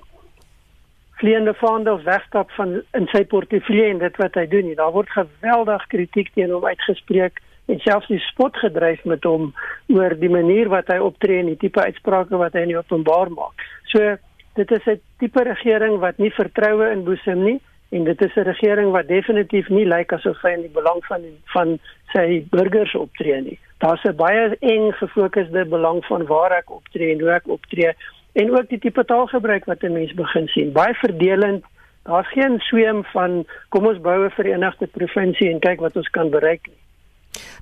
[1.22, 4.78] vleiende vaandels wegstap van in sy portefeulje en dit wat hy doen nie.
[4.80, 9.52] Daar word geweldig kritiek teen hom uitgespreek en selfs die spot gedryf met hom
[9.94, 13.66] oor die manier wat hy optree en die tipe uitsprake wat hy in openbaar maak.
[13.94, 14.16] So
[14.60, 17.60] dit is 'n tipe regering wat nie vertroue inboesem nie
[17.92, 21.22] en dit is 'n regering wat definitief nie lyk asof hy in die belang van
[21.54, 21.80] van
[22.14, 23.60] sy burgers optree nie.
[23.80, 27.94] Daar's 'n baie eng gefokusde belang van waar ek optree en hoe ek optree
[28.34, 30.72] en ook die tipe taalgebruik wat 'n mens begin sien.
[30.72, 31.64] Baie verdelend.
[32.04, 36.30] Daar's geen sweem van kom ons bou 'n verenigde provinsie en kyk wat ons kan
[36.30, 36.78] bereik nie.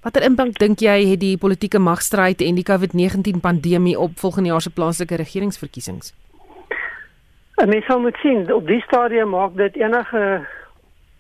[0.02, 4.62] Watter impak dink jy het die politieke magstryd en die COVID-19 pandemie op volgende jaar
[4.62, 6.14] se plaaslike regeringsverkiesings?
[7.66, 10.48] Mens sal moet sien op die stadium maak dit enige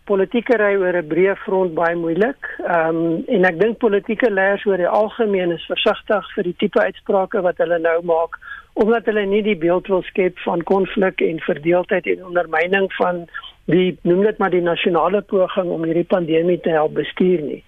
[0.10, 2.50] politieke ry oor 'n breë front baie moeilik.
[2.65, 6.82] Ehm um, en ek dink politieke leiers oor die algemeen is versigtig vir die tipe
[6.82, 8.39] uitsprake wat hulle nou maak
[8.80, 13.26] omdat hulle nie die beeld wil skep van konflik en verdeeldheid en ondermyning van
[13.65, 17.63] die noem dit maar die nasionale poging om hierdie pandemie te help bestuur nie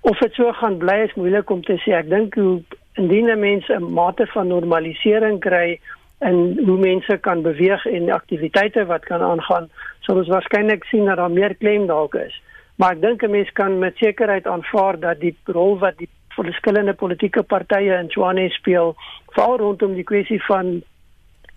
[0.00, 1.92] of dit so gaan bly is moeilik om te sê.
[1.98, 2.60] Ek dink hoe
[3.00, 5.78] indien mense 'n mate van normalisering kry
[6.20, 9.68] en hoe mense kan beweeg en aktiwiteite wat kan aangaan,
[10.04, 12.36] sal ons waarskynlik sien dat daar meer klem dalk is.
[12.76, 16.94] Maar ek dink 'n mens kan met sekerheid aanvaar dat die rol wat die verskillende
[16.94, 18.94] politieke partye in Tshwane speel,
[19.32, 20.82] veral rondom die kwessie van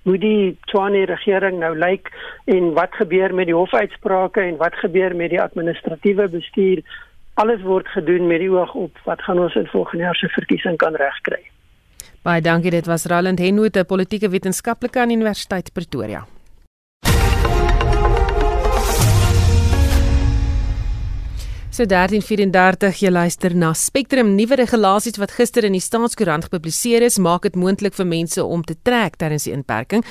[0.03, 2.11] hoe die Tswane regering nou lyk
[2.45, 6.83] en wat gebeur met die hofuitsprake en wat gebeur met die administratiewe bestuur.
[7.33, 10.77] Alles word gedoen met die oog op wat gaan ons in volgende jaar se verkiesing
[10.77, 11.52] kan regkry.
[12.23, 16.25] Baie dankie, dit was Roland Henwood, 'n politieke wetenskaplike aan Universiteit Pretoria.
[21.73, 27.15] So 1334 jy luister na Spectrum nuwe regulasies wat gister in die Staatskoerant gepubliseer is
[27.17, 30.03] maak dit moontlik vir mense om te trek tydens die inperking.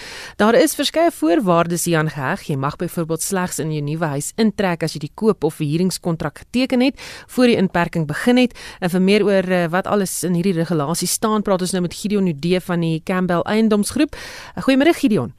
[0.42, 2.42] Daar is verskeie voorwaardes hieraan geheg.
[2.50, 6.42] Jy mag byvoorbeeld slegs in jou nuwe huis intrek as jy die koop of verhuuringskontrak
[6.42, 6.98] geteken het
[7.36, 8.58] voor die inperking begin het.
[8.82, 11.94] En vir meer oor eh, wat alles in hierdie regulasies staan, praat ons nou met
[11.94, 14.18] Gideon Nude van die Campbell Eiendomsgroep.
[14.66, 15.30] Goeiemôre Gideon.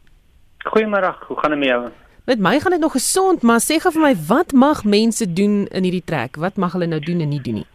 [0.72, 1.12] Goeiemôre.
[1.28, 1.84] Hoe gaan dit met jou?
[2.26, 5.66] Met my gaan dit nog gesond, maar sê gou vir my wat mag mense doen
[5.76, 6.38] in hierdie trek?
[6.40, 7.66] Wat mag hulle nou doen en nie doen nie?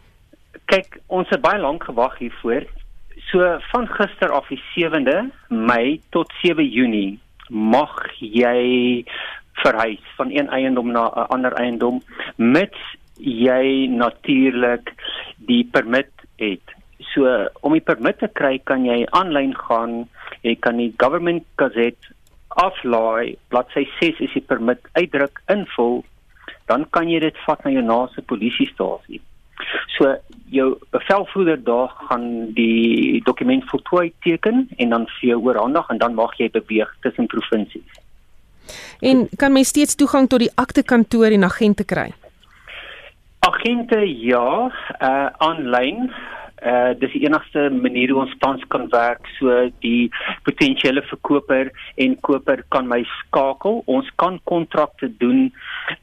[0.73, 2.65] Kyk, ons het baie lank gewag hiervoor.
[3.29, 5.19] So van gister af die 7de
[5.53, 7.19] Mei tot 7 Junie
[7.53, 7.93] mag
[8.25, 9.05] jy
[9.61, 12.01] verhuis van een eiendom na 'n ander eiendom
[12.37, 12.81] mits
[13.21, 14.95] jy natuurlik
[15.37, 16.65] die permit het.
[17.13, 20.09] So om die permit te kry kan jy aanlyn gaan,
[20.41, 22.17] jy kan die government gazette
[22.59, 26.03] aflaai, bladsy 6 is die permit uitdruk invul,
[26.71, 29.21] dan kan jy dit vat na jou naaste polisiestasie.
[29.97, 30.17] So
[30.55, 36.15] jou bevelvoerder daar gaan die dokument voltooi teken en dan vir jou oorhandig en dan
[36.15, 37.99] mag jy beweeg tussen provinsies.
[39.01, 42.11] En kan mens steeds toegang tot die aktekantoor en agente kry?
[43.47, 44.69] Agente ja,
[44.99, 46.11] uh aanlyn
[46.63, 49.27] uh dis die enigste manier hoe ons tans kan werk.
[49.39, 50.11] So die
[50.49, 53.83] potensiële verkoper en koper kan my skakel.
[53.87, 55.53] Ons kan kontrakte doen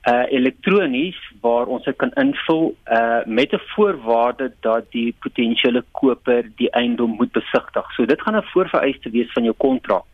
[0.08, 6.52] uh elektronies waar ons dit kan invul uh met 'n voorwaarde dat die potensiële koper
[6.56, 7.86] die eiendom moet besigtig.
[7.96, 10.06] So dit gaan 'n voorvereiste wees van jou kontrak.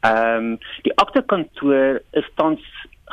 [0.00, 2.62] Ehm um, die akte kantoor is tans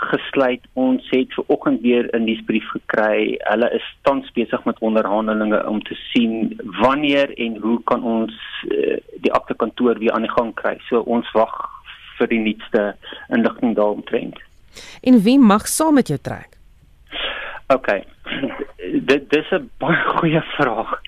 [0.02, 0.62] gesluit.
[0.74, 3.36] Ons het ver oggend weer 'n nuusbrief gekry.
[3.40, 8.34] Hulle is tans besig met onderhandelinge om te sien wanneer en hoe kan ons
[8.68, 10.78] uh, die akte kantoor weer aan die gang kry.
[10.90, 11.70] So ons wag
[12.18, 12.96] vir die nuutste
[13.28, 14.40] inligting daaromtrent.
[15.02, 16.58] En wie mag saam met jou trek?
[17.68, 17.88] OK.
[19.12, 21.02] Dit dis 'n baie goeie vraag.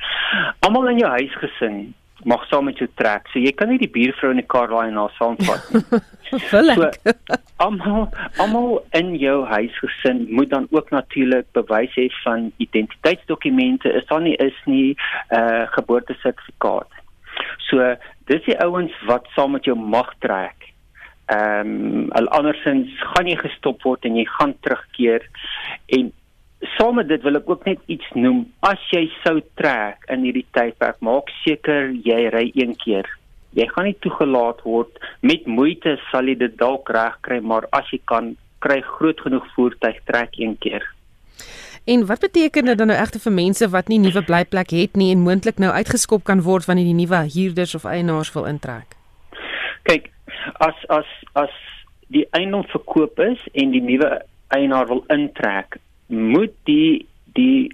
[0.60, 1.94] Almal in jou huisgesin
[2.24, 3.28] mag saam met jou trek.
[3.32, 6.02] So jy kan nie die buurvrou in die kar laai en haar saamvat nie.
[6.52, 6.98] Vulik.
[7.64, 8.08] Almal
[8.40, 13.92] almal in jou huisgesin moet dan ook natuurlik bewys hê van identiteitsdokumente.
[14.00, 16.90] Is daar nie is nie 'n uh, geboortesertifikaat.
[17.70, 20.72] So dis die ouens wat saam met jou mag trek.
[21.26, 25.28] Ehm um, andersins gaan jy gestop word en jy gaan terugkeer
[25.86, 26.12] en
[26.78, 28.46] saam met dit wil ek ook net iets noem.
[28.66, 33.10] As jy sou trek in hierdie tydperk, maak seker jy ry een keer.
[33.58, 38.00] Jy gaan nie toegelaat word met moeite sal jy dit dalk regkry, maar as jy
[38.08, 40.86] kan kry groot genoeg voertuig trek een keer.
[41.90, 45.10] En wat beteken dit dan nou egter vir mense wat nie nuwe blyplek het nie
[45.12, 48.94] en moontlik nou uitgeskop kan word wanneer die nuwe huurders of eienaars wil intrek?
[49.90, 50.12] Kyk,
[50.62, 51.56] as as as
[52.14, 54.20] die eiendom verkoop is en die nuwe
[54.54, 55.80] eienaar wil intrek,
[56.12, 57.72] moet die die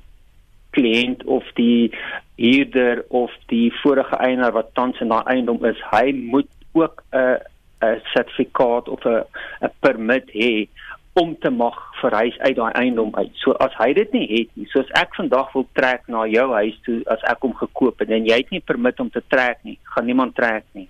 [0.78, 1.90] kliënt of die
[2.38, 7.40] huurder of die vorige eienaar wat tans in daai eiendom is, hy moet ook 'n
[7.82, 9.24] 'n sertifikaat of 'n
[9.62, 10.68] 'n permit hê
[11.14, 13.32] om te mag verhuis uit daai eiendom uit.
[13.34, 16.78] So as hy dit nie het nie, soos ek vandag wil trek na jou huis
[16.86, 19.80] toe as ek hom gekoop het en jy het nie permit om te trek nie,
[19.84, 20.88] gaan niemand trek nie.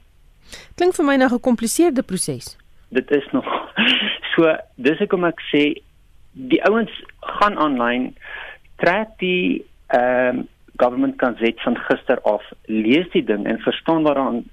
[0.75, 2.57] Klink vir my nou 'n gecompliseerde proses.
[2.89, 3.45] Dit is nog
[4.35, 5.81] so dis ek kom ek sê
[6.37, 6.93] die ouens
[7.39, 8.13] gaan aanlyn
[8.83, 10.47] trek die ehm um,
[10.77, 12.43] government gazette van gister af.
[12.69, 14.43] Lees die ding en verstaan wat daarin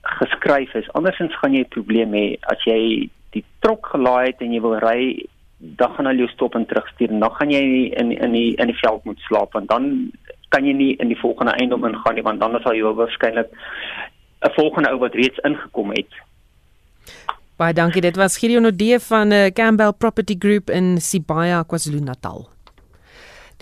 [0.00, 0.88] geskryf is.
[0.96, 4.78] Andersins gaan jy 'n probleem hê as jy die trok gelaai het en jy wil
[4.78, 5.26] ry
[5.58, 7.64] dan gaan hulle jou stop en terugstuur en dan gaan jy
[8.00, 10.10] in in die in die veld moet slaap want dan
[10.48, 13.50] kan jy nie in die volgende eiendom ingaan nie want dan sal jy waarskynlik
[14.44, 16.12] 'n volgende ou wat reeds ingekom het
[17.56, 18.00] Baie dankie.
[18.02, 22.53] Dit was Gideon Odee van uh, Campbell Property Group in Sibaya, KwaZulu-Natal.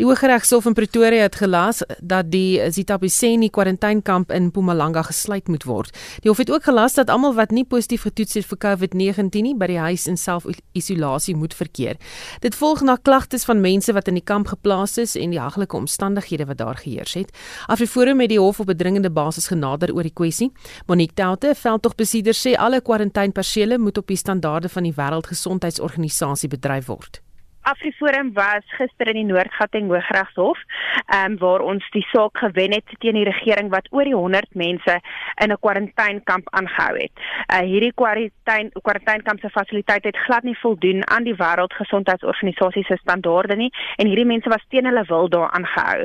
[0.01, 5.97] Die Hooggeregshof in Pretoria het gelas dat die Zitabuseni kwarantainekamp in Mpumalanga gesluit moet word.
[6.25, 9.53] Die hof het ook gelas dat almal wat nie positief getoets het vir COVID-19 nie
[9.53, 11.99] by die huis in self-isolasie moet verkeer.
[12.41, 15.77] Dit volg na klagtes van mense wat in die kamp geplaas is en die haglike
[15.77, 17.35] omstandighede wat daar geheers het.
[17.67, 20.53] Afriforum het die hof op 'n dringende basis genader oor die kwessie.
[20.87, 27.21] Monique Taute, veldtogbesieder, sê alle kwarantainepersele moet op die standaarde van die Wêreldgesondheidsorganisasie bedryf word.
[27.65, 30.59] Afriforum was gister in die Noord-Gauteng Hooggeregshof,
[31.07, 34.55] ehm um, waar ons die saak gewen het teen die regering wat oor die 100
[34.59, 34.97] mense
[35.45, 37.13] in 'n kwarantainekamp aangehou het.
[37.55, 43.57] Uh hierdie kwarantyne kwarantainekamp se fasiliteite het glad nie voldoen aan die Wêreldgesondheidsorganisasie se standaarde
[43.57, 46.01] nie en hierdie mense was teen hulle wil daar aangehou.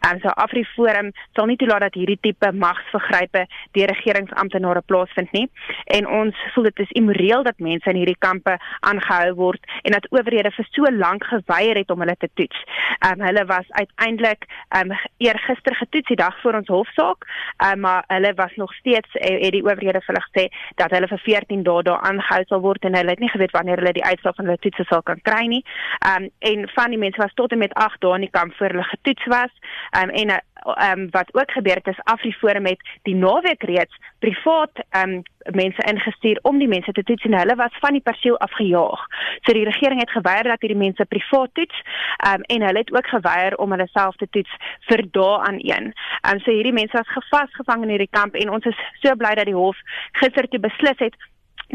[0.00, 5.50] Ehm um, so Afriforum sal nie toelaat dat hierdie tipe magsvergrype deur regeringsamptenare plaasvind nie
[5.84, 10.06] en ons voel dit is immoreel dat mense in hierdie kampe aangehou word en dat
[10.10, 12.64] owerhede vir so lank geweier het om hulle te toets.
[12.98, 17.26] Ehm um, hulle was uiteindelik ehm um, eergister getoets die dag voor ons hofsaak,
[17.66, 20.44] um, maar hulle was nog steeds uh, het die owerhede vir hulle gesê
[20.82, 23.82] dat hulle vir 14 dae daar aangehou sal word en hulle het nie geweet wanneer
[23.82, 25.64] hulle die uitslag van hulle toets sal kan kry nie.
[26.04, 28.54] Ehm um, en van die mense was tot en met 8 dae in die kamp
[28.58, 29.52] voor hulle getoets was.
[29.90, 33.96] Ehm um, en ehm um, wat ook gebeur het is Afriforum met die naweek reeds
[34.18, 35.22] privaat ehm um,
[35.54, 39.06] mense ingestuur om die mense te toets en hulle was van die perseel afgejaag.
[39.40, 41.82] So die regering het geweier dat hierdie mense privaat toets
[42.28, 44.52] um, en hulle het ook geweier om hulle self te toets
[44.88, 45.92] vir dae aan een.
[46.28, 49.48] Um, so hierdie mense was gevasgevang in hierdie kamp en ons is so bly dat
[49.48, 49.76] die hof
[50.12, 51.16] gister toe beslis het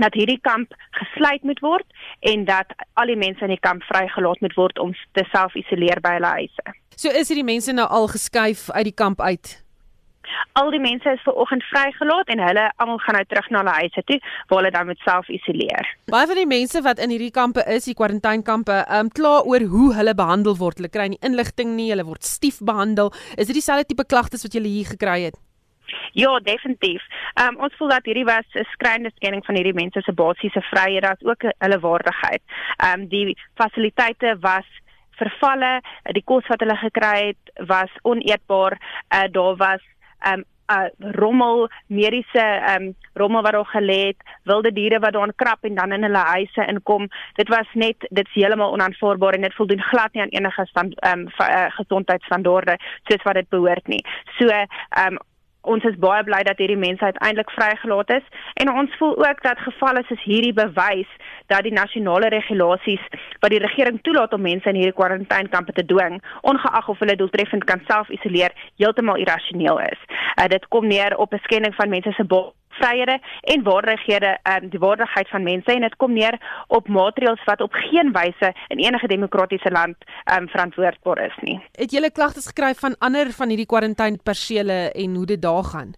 [0.03, 1.86] dat hierdie kamp gesluit moet word
[2.19, 6.17] en dat al die mense in die kamp vrygelaat moet word om te self-isoleer by
[6.17, 6.75] hulle huise.
[6.95, 9.62] So is hierdie mense nou al geskuif uit die kamp uit.
[10.60, 14.03] Al die mense is vanoggend vrygelaat en hulle almal gaan nou terug na hulle huise
[14.10, 15.89] toe waar hulle dan met self isoleer.
[16.12, 19.67] Baie van die mense wat in hierdie kampe is, die kwarantainekampe, ehm um, kla oor
[19.73, 20.81] hoe hulle behandel word.
[20.81, 23.13] Hulle kry nie inligting nie, hulle word stief behandel.
[23.36, 25.39] Is dit dieselfde tipe klagtes wat jy hier gekry het?
[26.12, 27.04] Ja, definitief.
[27.41, 31.10] Um, ons voel dat hierdie was 'n skrynende skending van hierdie mense se basiese vryhede
[31.10, 32.41] as ook hulle waardigheid.
[32.78, 34.67] Ehm um, die fasiliteite was
[35.12, 38.78] vervalle, die kos wat hulle gekry het was oneetbaar.
[39.15, 39.84] Uh, daar was
[40.19, 42.45] ehm um, uh rommel mediese
[42.76, 46.24] um rommel wat daar gelê het wilde diere wat daar krap en dan in hulle
[46.34, 50.65] huise inkom dit was net dit's heeltemal onaanvaarbaar en dit voldoen glad nie aan enige
[50.65, 54.02] stand um uh, gesondheidsstandaarde soos wat dit behoort nie
[54.39, 54.50] so
[55.06, 55.21] um
[55.73, 58.28] ons is baie bly dat hierdie mense uiteindelik vrygelaat is
[58.63, 61.12] en ons voel ook dat gevalle soos hierdie bewys
[61.51, 63.04] dat die nasionale regulasies
[63.39, 67.63] wat die regering toelaat om mense in hierdie kwarantainekampe te dwing ongeag of hulle doeltreffend
[67.63, 70.01] kan self isoleer heeltemal irrasioneel is.
[70.36, 72.23] Uh, dit kom neer op 'n skending van mense se
[72.80, 77.62] vryhede en waardighede um, die waardigheid van mense en dit kom neer op maatreëls wat
[77.62, 79.96] op geen wyse in enige demokratiese land
[80.38, 81.60] um, verantwoordbaar is nie.
[81.72, 85.94] Het julle klagtes gekry van ander van hierdie kwarantainpersele en hoe dit daar gaan?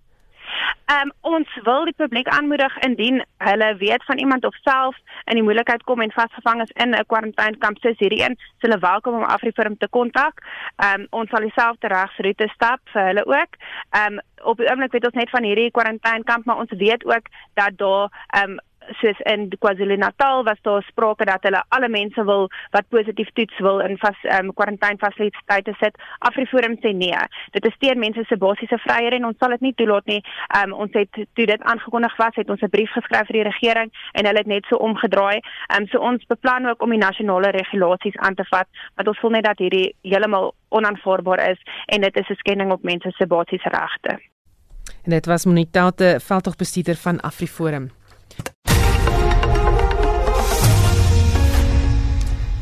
[0.88, 5.44] Um, ons wil die publiek aanmoedig indien hulle weet van iemand of self in die
[5.44, 9.78] moeilikheid kom en vasgevang is in 'n kwarantainekamp soos hierdie een, hulle welkom om Afriforum
[9.78, 10.44] te kontak.
[10.86, 13.60] Um, ons sal dieselfde regsroete stap vir hulle ook.
[14.00, 17.78] Um, op die oomblik weet ons net van hierdie kwarantainekamp, maar ons weet ook dat
[17.78, 18.10] daar
[18.44, 18.60] um,
[19.02, 23.80] soos in KwaZulu-Natal was daar sprake dat hulle alle mense wil wat positief toets wil
[23.80, 25.96] in vas ehm um, kwarantainefasiliteite sit.
[26.20, 27.24] Afriforum sê nee.
[27.52, 30.22] Dit is teen mense se basiese vryhede en ons sal dit nie toelaat nie.
[30.48, 33.50] Ehm um, ons het toe dit aangekondig was, het ons 'n brief geskryf vir die
[33.52, 35.40] regering en hulle het net so omgedraai.
[35.40, 39.20] Ehm um, so ons beplan ook om die nasionale regulasies aan te vat, want ons
[39.20, 43.28] voel net dat hierdie heeltemal onaanvaarbaar is en dit is 'n skending op mense se
[43.28, 44.20] basiese regte.
[45.04, 47.97] En dit was Monitate veldtogbestuurder van Afriforum.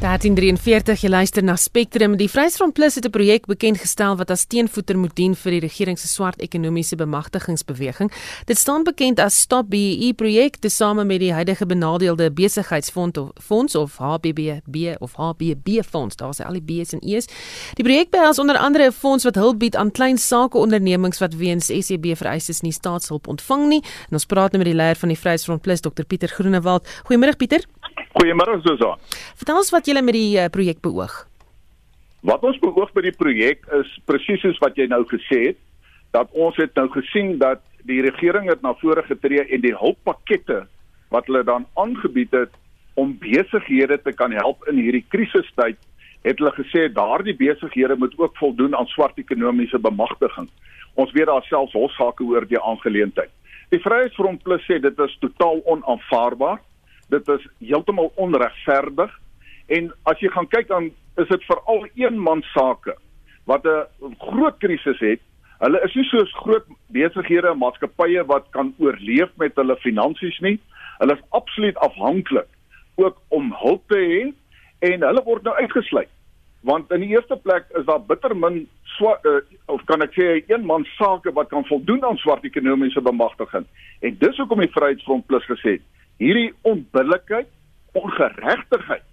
[0.01, 2.17] 1343 jy luister na Spectrum.
[2.19, 5.60] Die Vryheidsfront Plus het 'n projek bekend gestel wat as teenvoeter moet dien vir die
[5.60, 8.12] regering se swart ekonomiese bemagtigingsbeweging.
[8.45, 13.75] Dit staan bekend as Stop BEE projek tesame met die huidige benadeelde besigheidsfonds of fonds
[13.75, 14.62] of HBB
[14.99, 16.15] of HBB fonds.
[16.15, 17.27] Daar's al die B's en E's.
[17.73, 21.65] Die projek behels onder andere 'n fonds wat hulp bied aan klein sakeondernemings wat weens
[21.65, 23.81] SEB vereistes nie staatshulp ontvang nie.
[24.10, 26.88] En ons praat nou met die leier van die Vryheidsfront Plus, Dr Pieter Groenewald.
[27.05, 27.63] Goeiemôre Pieter.
[28.15, 28.95] Goeiemôre Susan.
[29.35, 31.13] Vertel ons wat julle met die uh, projek beoog.
[32.25, 35.57] Wat ons beoog met die projek is presies soos wat jy nou gesê het,
[36.15, 40.61] dat ons het nou gesien dat die regering het na vore getree en die hulppakkette
[41.13, 42.53] wat hulle dan aangebied het
[42.95, 45.75] om besighede te kan help in hierdie krisistyd,
[46.23, 50.47] het hulle gesê daardie besighede moet ook voldoen aan swart ekonomiese bemagtiging.
[50.95, 53.29] Ons weet daar selfs hofsaake oor die aangeleentheid.
[53.75, 56.63] Die Vryheidsfront Plus sê dit is totaal onaanvaarbaar
[57.13, 59.11] dit is heeltemal onregverdig
[59.67, 62.95] en as jy gaan kyk dan is dit veral eenman sake
[63.45, 65.21] wat 'n groot krisis het.
[65.60, 70.60] Hulle is nie soos groot besighede en maatskappye wat kan oorleef met hulle finansies nie.
[70.99, 72.47] Hulle is absoluut afhanklik
[72.95, 74.34] ook om hulp te hê
[74.91, 76.10] en hulle word nou uitgesluit.
[76.61, 80.43] Want in die eerste plek is daar bitter min swart uh, of kan ek sê
[80.49, 83.66] eenman sake wat kan voldoen aan swart ekonomiese bemagtiging.
[84.01, 85.82] En dis hoekom die Vryheidsfront Plus gesê het
[86.18, 87.47] hierdie onbillikheid,
[87.93, 89.03] ongeregtigheid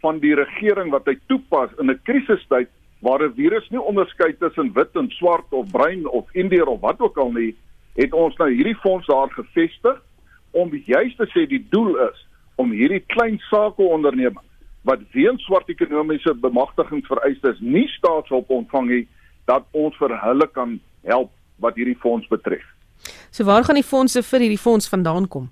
[0.00, 2.68] van die regering wat hy toepas in 'n krisistyd
[3.00, 7.00] waar 'n virus nie onderskei tussen wit en swart of bruin of indier of wat
[7.00, 7.56] ook al nie,
[7.94, 10.02] het ons nou hierdie fonds daar gevestig
[10.50, 12.26] om juis te sê die doel is
[12.56, 14.50] om hierdie klein sakeondernemings
[14.82, 19.08] wat weens swart ekonomiese bemagtigingsvereistes nie staatshulp ontvang nie,
[19.44, 22.64] dat ons vir hulle kan help wat hierdie fonds betref.
[23.30, 25.50] So waar gaan die fondse vir hierdie fonds vandaan kom?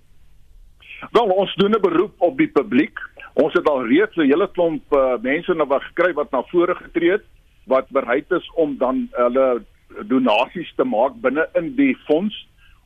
[1.13, 2.99] Wel, ons doen 'n beroep op die publiek.
[3.39, 6.75] Ons het al reeds 'n hele klomp uh, mense na wat gekry wat na vore
[6.75, 7.25] getree het
[7.67, 9.63] wat bereid is om dan hulle
[10.11, 12.35] donasies te maak binne in die fonds.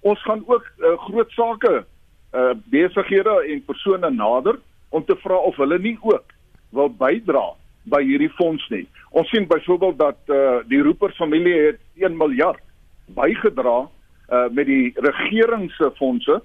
[0.00, 1.84] Ons gaan ook uh, groot sake
[2.34, 6.24] uh, besighede en persone nader om te vra of hulle nie ook
[6.70, 8.86] wil bydra by hierdie fonds nie.
[9.10, 12.62] Ons sien byvoorbeeld dat uh, die Roepers familie het 1 miljard
[13.06, 16.42] bygedra uh, met die regering se fondse,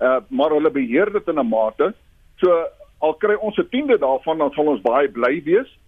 [0.00, 1.94] uh, maar hulle beheer dit in 'n mate.
[2.36, 2.66] So
[2.98, 5.78] al kry ons 'n tiende daarvan dan sal ons baie bly wees.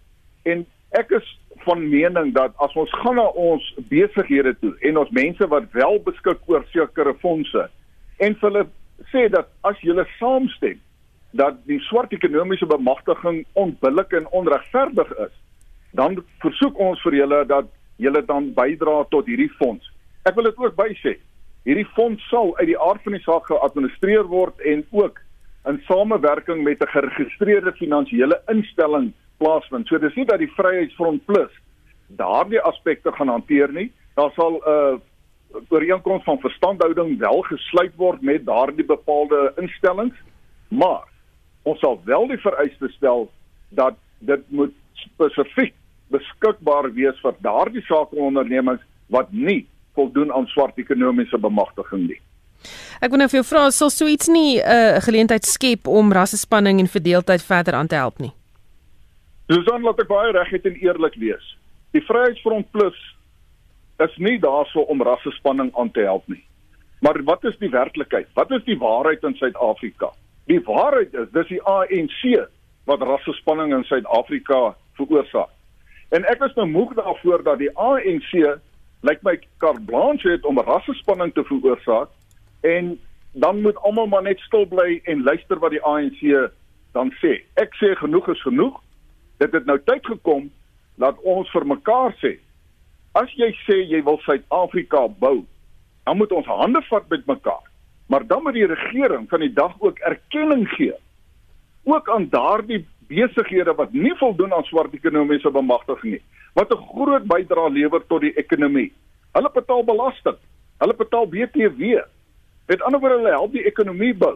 [0.43, 5.09] En ek is van mening dat as ons gaan na ons besighede toe en ons
[5.09, 7.69] mense wat wel beskik oor sekere fondse
[8.17, 8.65] en hulle
[9.11, 10.79] sê dat as julle saamstem
[11.31, 15.33] dat die swart ekonomiese bemagtiging onbillik en onregverdig is,
[15.91, 17.69] dan versoek ons vir julle dat
[18.01, 19.85] julle dan bydra tot hierdie fonds.
[20.25, 21.17] Ek wil dit ook bysê.
[21.67, 25.19] Hierdie fonds sal uit die aard van die saak geadministreer word en ook
[25.69, 29.87] in samewerking met 'n geregistreerde finansiële instelling plaasvind.
[29.87, 31.51] So dis nie dat die Vryheidsfront Plus
[32.07, 33.91] daardie aspekte gaan hanteer nie.
[34.13, 34.95] Daar sal 'n uh,
[35.69, 40.15] ooreenkoms van verstandhouding wel gesluit word met daardie bepaalde instellings,
[40.67, 41.07] maar
[41.63, 43.31] ons sal wel die vereiste stel
[43.69, 45.73] dat dit moet spesifiek
[46.07, 52.21] beskikbaar wees vir daardie sakeondernemings wat nie voldoen aan swart ekonomiese bemagtiging nie.
[52.99, 56.11] Ek wil nou vir jou vra, sal so iets nie 'n uh, geleentheid skep om
[56.11, 58.33] rassespanning en verdeeldheid verder aan te help nie?
[59.47, 61.57] Susan, laat ek baie regtig en eerlik wees.
[61.91, 62.97] Die Vryheidsfront Plus
[63.97, 66.43] is nie daarso om rassespanning aan te help nie.
[67.01, 68.27] Maar wat is die werklikheid?
[68.33, 70.11] Wat is die waarheid in Suid-Afrika?
[70.51, 72.45] Die waarheid is dis die ANC
[72.85, 75.49] wat rassespanning in Suid-Afrika veroorsaak.
[76.09, 78.31] En ek is nou moeg daarvoor dat die ANC
[79.05, 82.09] lyk my carte blanche het om rassespanning te veroorsaak
[82.61, 82.99] en
[83.31, 86.21] dan moet almal maar net stil bly en luister wat die ANC
[86.91, 87.39] dan sê.
[87.61, 88.79] Ek sê genoeg is genoeg.
[89.37, 90.49] Dit het nou tyd gekom
[90.99, 92.37] dat ons vir mekaar sê
[93.17, 95.41] as jy sê jy wil Suid-Afrika bou,
[96.05, 97.65] dan moet ons hande vat met mekaar.
[98.07, 100.93] Maar dan moet die regering van die dag ook erkenning gee.
[101.89, 107.25] Ook aan daardie besighede wat nie voldoen aan swart ekonomiese bemagtiging nie wat 'n groot
[107.25, 108.91] bydrae lewer tot die ekonomie.
[109.33, 110.37] Hulle betaal belasting.
[110.77, 112.01] Hulle betaal BTW
[112.69, 114.35] met ander woorde hulle help die ekonomie bou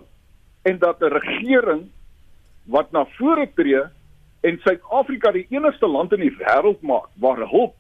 [0.65, 1.83] en dat 'n regering
[2.65, 3.83] wat na vore tree
[4.41, 7.75] en Suid-Afrika die enigste land in die wêreld maak waar hulp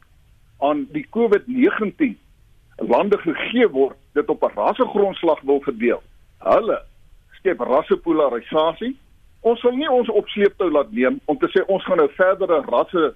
[0.59, 2.13] aan die COVID-19
[2.77, 6.01] lande gegee word dit op 'n rassegrondslag wil verdeel.
[6.37, 6.81] Hulle
[7.31, 8.97] skep rassepolarisasie.
[9.39, 13.13] Ons wil nie ons opsleeptou laat neem om te sê ons gaan nou verdere rasse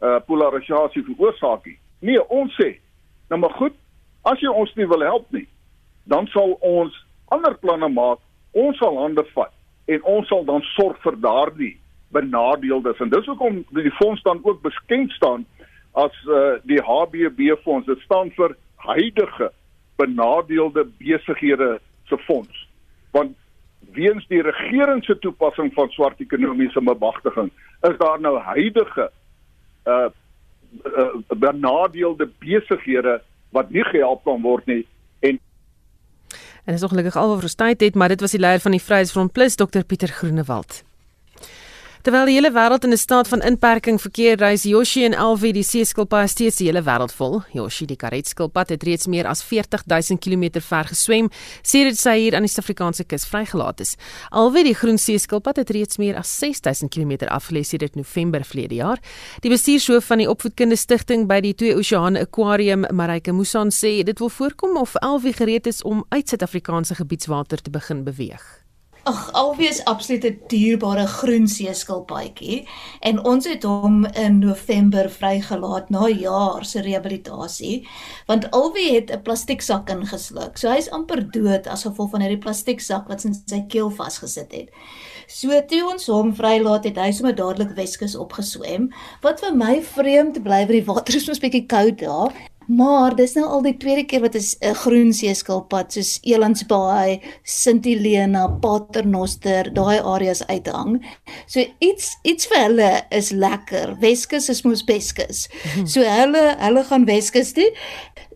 [0.00, 1.78] uh, polarisasie veroorsaak nie.
[1.98, 2.78] Nee, ons sê,
[3.28, 3.74] nou maar goed,
[4.22, 5.48] as jy ons nie wil help nie,
[6.06, 6.94] dan sal ons
[7.34, 8.22] ander planne maak.
[8.56, 9.52] Ons sal hande vat
[9.86, 11.74] en ons sal dan sorg vir daardie
[12.14, 15.44] benadeeldes en dis hoekom die fonds dan ook beskend staan
[15.98, 17.86] as uh, die HBB fonds.
[17.86, 19.50] Dit staan vir huidige
[19.96, 21.76] benadeelde besighede
[22.08, 22.66] se fonds.
[23.10, 23.36] Want
[23.96, 27.50] weens die regering se toepassing van swart ekonomiese bemagtiging
[27.88, 29.10] is daar nou huidige
[29.86, 30.08] uh,
[30.84, 34.82] uh benadeelde besighede wat nie gehelp kan word nie
[36.66, 39.54] en is ongelukkig alweer verstaan het, maar dit was die leier van die Vryheidsfront Plus
[39.54, 40.82] Dr Pieter Groenewald.
[42.06, 45.62] Terwyl die hele wêreld in 'n staat van inperking verkeer, reis Yoshi en Elvi die
[45.62, 47.42] seeskilpad steeds die hele wêreld vol.
[47.52, 51.28] Yoshi, die karetskilpad, het reeds meer as 40000 km ver geswem
[51.62, 53.96] sedert sy hier aan die Suid-Afrikaanse kus vrygelaat is.
[54.30, 58.98] Elvi, die groen seeskilpad, het reeds meer as 6000 km afgelê sedert November verlede jaar.
[59.40, 64.18] Die bestuurshoof van die opvoedkundige stigting by die Twee Oseane Aquarium, Marike Musan, sê dit
[64.18, 68.65] wil voorkom of Elvi gereed is om uit Suid-Afrikaanse gebiedswater te begin beweeg.
[69.06, 72.56] Ag, alwees absolute dierbare groen seeskilpaadjie
[73.06, 77.76] en ons het hom in November vrygelaat na jaar se rehabilitasie
[78.26, 80.58] want alwie het 'n plastieksak ingesluk.
[80.58, 84.74] So hy's amper dood as gevolg van hierdie plastieksak wat in sy keel vasgesit het.
[85.28, 88.90] So toe ons hom vrylaat het, hy sommer dadelik Weskus opgeswem.
[89.22, 92.32] Wat vir my vreemd bly, want die water is mos bietjie koud daar.
[92.66, 98.48] Maar dis nou al die tweede keer wat 'n groen seeskilpad soos Elandsbaai, Sint Helena,
[98.48, 101.04] Paternoster, daai areas uithang.
[101.46, 103.96] So iets iets vir hulle is lekker.
[104.00, 105.48] Weskus is mos Weskus.
[105.92, 107.76] So hulle hulle gaan Weskus toe.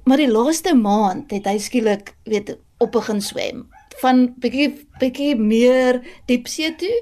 [0.04, 3.68] Maar die laaste maand het hy skielik weet op begin swem
[4.00, 4.70] van bietjie
[5.00, 6.96] bietjie meer diepsee toe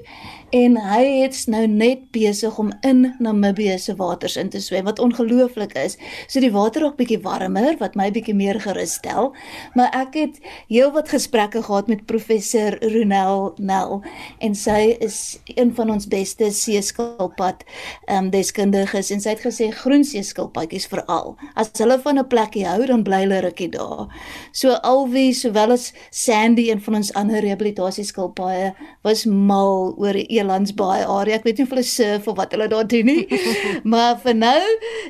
[0.55, 4.99] en hy het nou net besig om in Namibië se waters in te swem wat
[4.99, 5.97] ongelooflik is.
[6.27, 9.31] So die water raak bietjie warmer wat my bietjie meer gerus stel.
[9.77, 10.39] Maar ek het
[10.71, 13.99] heelwat gesprekke gehad met professor Ronel Nel
[14.39, 17.65] en sy is een van ons beste seeskilpad
[18.07, 21.35] ehm um, deskundiges en sy het gesê groen seeskilpadjies veral.
[21.53, 24.09] As hulle van 'n plekkie hou dan bly hulle rukkie daar.
[24.51, 27.41] So alwie sowel as Sandy en van ons ander
[27.89, 28.73] rehabilitasieskilpaaie
[29.03, 31.37] was mal oor die Elandsbaai area.
[31.37, 33.25] Ek weet nie of hulle surf of wat hulle daar doen nie.
[33.91, 34.61] maar vir nou,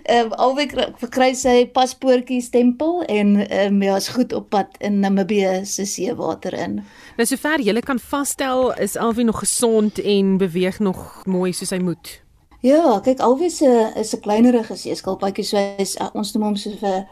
[0.03, 4.80] ehm um, alweer kry sy paspoortjie stempel en ehm um, ja, is goed op pad
[4.80, 6.80] in Namibië se seewater in.
[7.17, 11.82] Nou sover jy kan vasstel is Alwie nog gesond en beweeg nog mooi soos hy
[11.84, 12.19] moet.
[12.61, 16.55] Ja, kyk Alwie se is 'n kleinerige seeskilpaadjie, so hy is uh, ons noem hom
[16.55, 17.05] so vir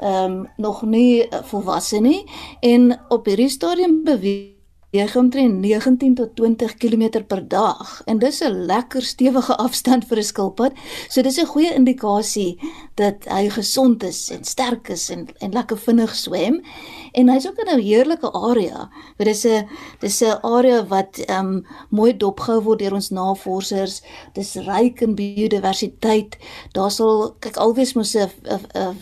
[0.00, 2.24] ehm um, nog nie uh, volwasse nie
[2.60, 4.59] en op hierdie stadium beweeg
[4.90, 10.18] Jy omtrent 19 tot 20 km per dag en dis 'n lekker stewige afstand vir
[10.18, 10.72] 'n skilpad.
[11.08, 12.58] So dis 'n goeie indikasie
[12.96, 16.62] dat hy gesond is en sterk is en en lekker vinnig swem.
[17.12, 18.90] En hy's ook in 'n heerlike area.
[19.16, 19.68] Dit is 'n
[20.00, 24.02] dis 'n area wat ehm um, mooi dopgehou word deur ons navorsers.
[24.32, 26.36] Dis ryk in biodiversiteit.
[26.72, 28.28] Daar sal kyk alwees mos 'n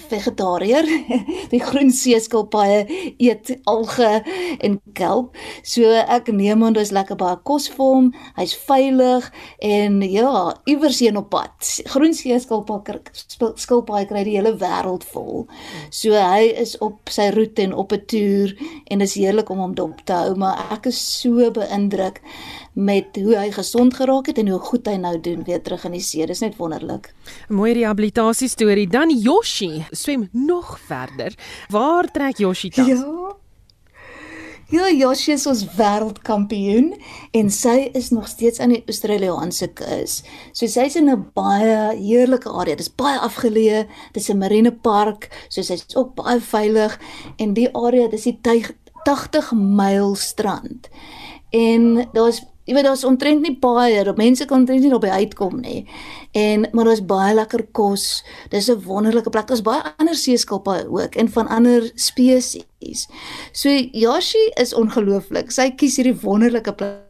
[0.09, 0.85] vegetariër.
[1.53, 4.23] Die groen seeskilpaaie eet alge
[4.59, 5.37] en kelp.
[5.63, 8.11] So ek neem aan dis lekker baie kos vir hom.
[8.37, 9.31] Hy's veilig
[9.65, 11.55] en ja, iewers heen op pad.
[11.93, 13.01] Groen seeskilpaaie
[13.59, 15.47] skilpaaie kry die hele wêreld vol.
[15.91, 18.55] So hy is op sy roete en op 'n toer
[18.91, 22.21] en dit is heerlik om hom dop te hou, maar ek is so beïndruk
[22.75, 25.93] met hoe hy gesond geraak het en hoe goed hy nou doen weer terug in
[25.93, 26.27] die see.
[26.27, 27.13] Dis net wonderlik.
[27.51, 28.87] 'n Mooi rehabilitasie storie.
[28.87, 31.35] Dan Yoshi swem nog verder.
[31.69, 32.89] Waar trek Yoshi tans?
[32.89, 33.38] Ja.
[34.69, 36.91] Ja, Yoshi is ons wêreldkampioen
[37.33, 40.19] en sy is nog steeds aan die Australiese kus.
[40.53, 42.77] So sy's in 'n baie heerlike area.
[42.77, 43.87] Dit is baie afgeleë.
[44.13, 46.99] Dit is 'n marinepark, so sy's ook baie veilig
[47.39, 48.39] en die area, dis die
[49.05, 50.89] 80 myl strand.
[51.51, 55.87] En daar's Jy weet daar's omtrent nie baie, mense kan omtrent nie die uitkom nie.
[56.33, 58.25] En maar daar's baie lekker kos.
[58.49, 59.47] Dis 'n wonderlike plek.
[59.47, 63.09] Daar's baie ander seeskilpaaie ook en van ander spesies.
[63.53, 65.51] So Yoshi is ongelooflik.
[65.51, 67.09] Sy kies hierdie wonderlike plek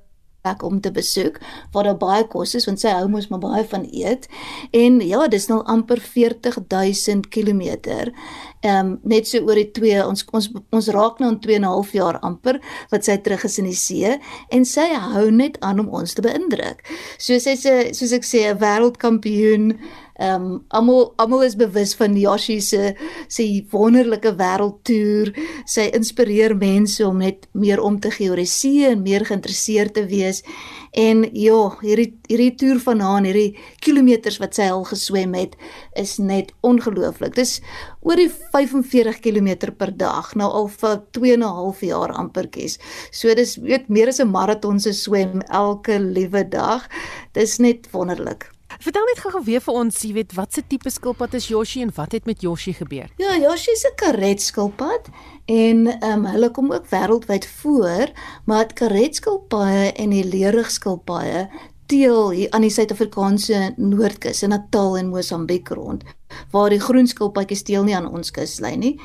[0.49, 1.39] plek om te besoek
[1.73, 4.29] waar daar baie kos is want sy hou mos maar baie van eet.
[4.73, 8.12] En ja, dis nou amper 40000 km.
[8.61, 11.62] Ehm um, net so oor die 2 ons ons ons raak nou in 2 en
[11.62, 14.18] 'n half jaar amper wat sy terug is in die see
[14.50, 16.82] en sy hou net aan om ons te beïndruk.
[17.18, 19.78] So sy's 'n soos ek sê 'n wêreldkampioen
[20.19, 22.95] Ehm um, almal almal is bewus van Yoshi se
[23.29, 25.31] se wonderlike wêreldtoer.
[25.64, 29.95] Sy inspireer mense om net meer om te gee oor die see en meer geïnteresseerd
[29.95, 30.43] te wees.
[30.91, 33.55] En ja, hierdie hierdie toer van haar, hierdie
[33.85, 35.55] kilometers wat sy al geswem het,
[35.95, 37.39] is net ongelooflik.
[37.39, 37.61] Dis
[38.03, 42.81] oor die 45 km per dag, nou al vir 2 en 'n half jaar amperkies.
[43.12, 46.89] So dis weet meer as 'n maraton se swem elke liewe dag.
[47.35, 48.57] Dis net wonderlik.
[48.77, 51.93] Vertel net gou-gou weer vir ons, jy weet, wat se tipe skilpad is Yoshi en
[51.97, 53.09] wat het met Yoshi gebeur?
[53.16, 55.09] Ja, Yoshi is 'n karet skilpad
[55.47, 58.12] en ehm um, hulle kom ook wêreldwyd voor,
[58.45, 61.49] maar dit karet skilpaaie en die leerig skilpaaie
[61.87, 66.05] teel hier aan die Suid-Afrikaanse Noordkus in Natal en Mosambiek rond,
[66.53, 69.01] waar die groen skilpadjies teel nie aan ons kuslyn nie.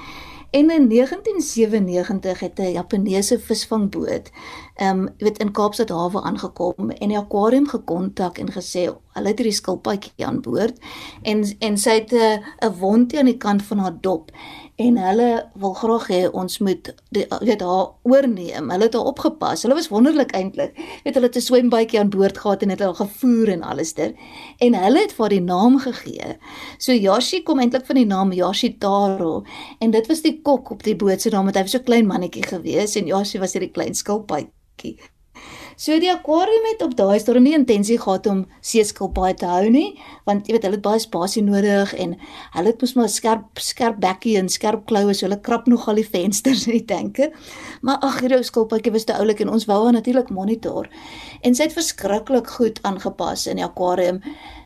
[0.54, 4.32] En in 1997 het 'n Japaneese visvangboot
[4.76, 8.84] ehm um, weet in Kaapstad hawe aangekom en die akwarium gekontak en gesê
[9.14, 10.78] hulle het hierdie skilpadjie aan boord.
[11.22, 14.32] En en sy het 'n wondjie aan die kant van haar dop
[14.76, 18.72] en hulle wil graag hê ons moet die, weet haar oorneem.
[18.74, 19.62] Hulle het haar opgepas.
[19.66, 20.74] Hulle was wonderlik eintlik.
[21.04, 24.16] Weet hulle het 'n swembytjie aan boord gehad en het hulle gevoer en alles dit.
[24.58, 26.38] En hulle het vir die naam gegee.
[26.78, 29.44] So Yashi kom eintlik van die naam Yashi Taro
[29.80, 32.06] en dit was die kok op die boot se naam want hy was so klein
[32.06, 34.98] mannetjie gewees en Yashi was hierdie klein skilpadjie.
[35.84, 39.98] So die akwarium het op daai stadium nie intensie gehad om seeskilpaaie te hou nie,
[40.24, 42.14] want jy weet hulle het baie spasie nodig en
[42.54, 46.00] hulle het mos maar skerp skerp bekkie en skerp kloue, so hulle krap nog al
[46.00, 47.34] die vensters in die tanke.
[47.84, 50.88] Maar ag, hierdie skilpaadjie was te oulik en ons wou haar natuurlik monitor.
[51.44, 54.24] En sy het verskriklik goed aangepas in die akwarium.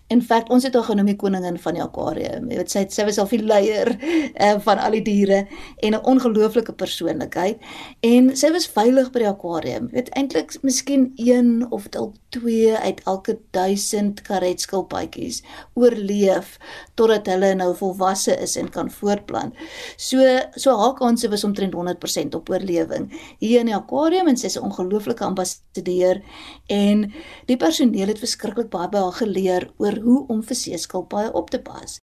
[0.08, 2.46] In feite ons het haar genoem die koningin van die akwarium.
[2.48, 5.42] Jy weet sy sy was al die leier uh, van al die diere
[5.84, 7.60] en 'n ongelooflike persoonlikheid
[8.08, 9.90] en sy was veilig by die akwarium.
[9.92, 15.42] Jy weet eintlik miskien 1 of dalk 2 uit elke 1000 karetskilpadjies
[15.76, 16.56] oorleef
[16.96, 19.54] totdat hulle nou volwasse is en kan voortplant.
[19.98, 20.24] So
[20.56, 24.64] so haar kanse was omtrent 100% op oorlewing hier in die akwarium en sy's 'n
[24.72, 26.24] ongelooflike ambassadeur
[26.70, 27.12] en
[27.46, 31.62] die personeel het verskriklik baie by haar geleer oor hoe om vir seeskilpaaie op te
[31.62, 32.00] pas.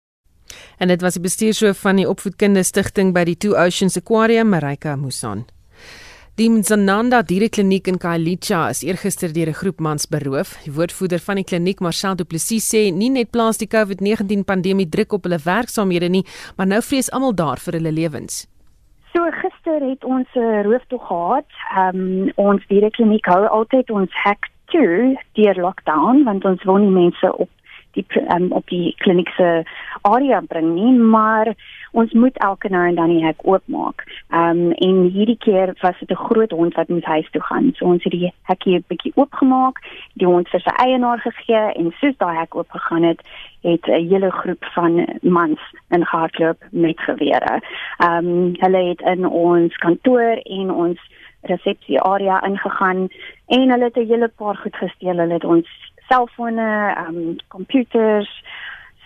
[0.78, 4.96] En dit was die bestuurshoof van die opvoedkundige stigting by die Two Oceans Aquarium, Marika
[4.96, 5.46] Musan.
[6.40, 10.56] Die Mzananda Dierekliniek in Khayelitsha is eergister deur 'n groep mans beroof.
[10.64, 14.88] Die woordvoerder van die kliniek, Marcel Du Plessis, sê nie net plaas die COVID-19 pandemie
[14.88, 16.24] druk op hulle werksaamhede nie,
[16.56, 18.46] maar nou vrees almal daar vir hulle lewens.
[19.12, 21.48] So gister het ons 'n uh, rooftog gehad.
[21.76, 26.94] Ehm um, ons dierekliniek hou altyd ons hek toe deur lockdown want ons wil nie
[27.02, 27.50] mense op
[27.92, 29.62] die um, op die kliniek se
[30.02, 31.54] area bring nie, maar
[31.92, 34.04] ons moet elke nou en dan die hek oopmaak.
[34.30, 37.72] Ehm um, en hierdie keer was dit 'n groot hond wat moet huis toe gaan.
[37.74, 39.78] So ons het die hekkie 'n bietjie oopgemaak,
[40.14, 43.20] die hond vir sy eienaar gegee en soos daai hek oopgegaan het,
[43.62, 45.60] het 'n hele groep van mans
[45.90, 47.60] in gehardloop met gewere.
[47.98, 50.98] Ehm um, hulle het in ons kantoor en ons
[51.42, 53.08] resepsie area ingegaan
[53.46, 55.16] en hulle het 'n hele paar goed gesteel.
[55.16, 58.30] Hulle het ons selfone, ehm um, komputers,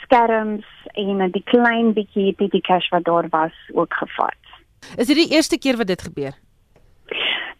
[0.04, 0.66] skerms
[1.00, 4.40] en die klein bietjie petty cash wat daar was ook gevat.
[4.96, 6.34] Is dit die eerste keer wat dit gebeur?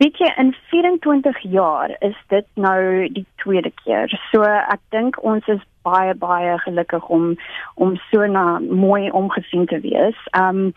[0.03, 4.11] Weet jy in 24 jaar is dit nou die tweede keer.
[4.33, 7.35] So ek dink ons is baie baie gelukkig om
[7.75, 10.19] om so na mooi omgesien te wees.
[10.33, 10.73] Ehm um,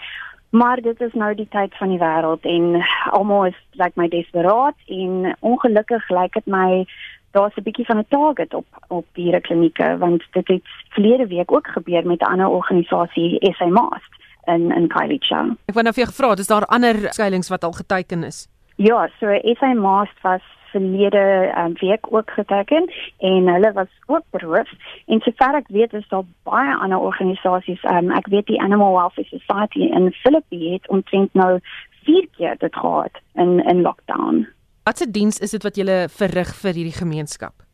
[0.50, 2.78] maar dit is nou die tyd van die wêreld en
[3.12, 6.86] almal is lyk like my desperaat en ongelukkig lyk like dit my
[7.32, 11.68] daar's 'n bietjie van 'n target op op diereklinieke want dit het verlede week ook
[11.68, 14.12] gebeur met 'n ander organisasie SA Mast
[14.46, 15.56] in in Kailicha.
[15.66, 18.48] Ek wou nou vir jou gevra, is daar ander skuilings wat al geteken is?
[18.76, 24.70] Ja, so SA Mast was verlede um, week ook geteken en hulle was ook beroof
[25.06, 29.28] en sover ek weet is daar baie ander organisasies um, ek weet die Animal Welfare
[29.28, 31.60] Society in Philippines het omtrent nou
[32.04, 34.48] vier keer dit gehad in in lockdown.
[34.88, 37.67] Watse diens is dit wat julle verrig vir hierdie gemeenskap?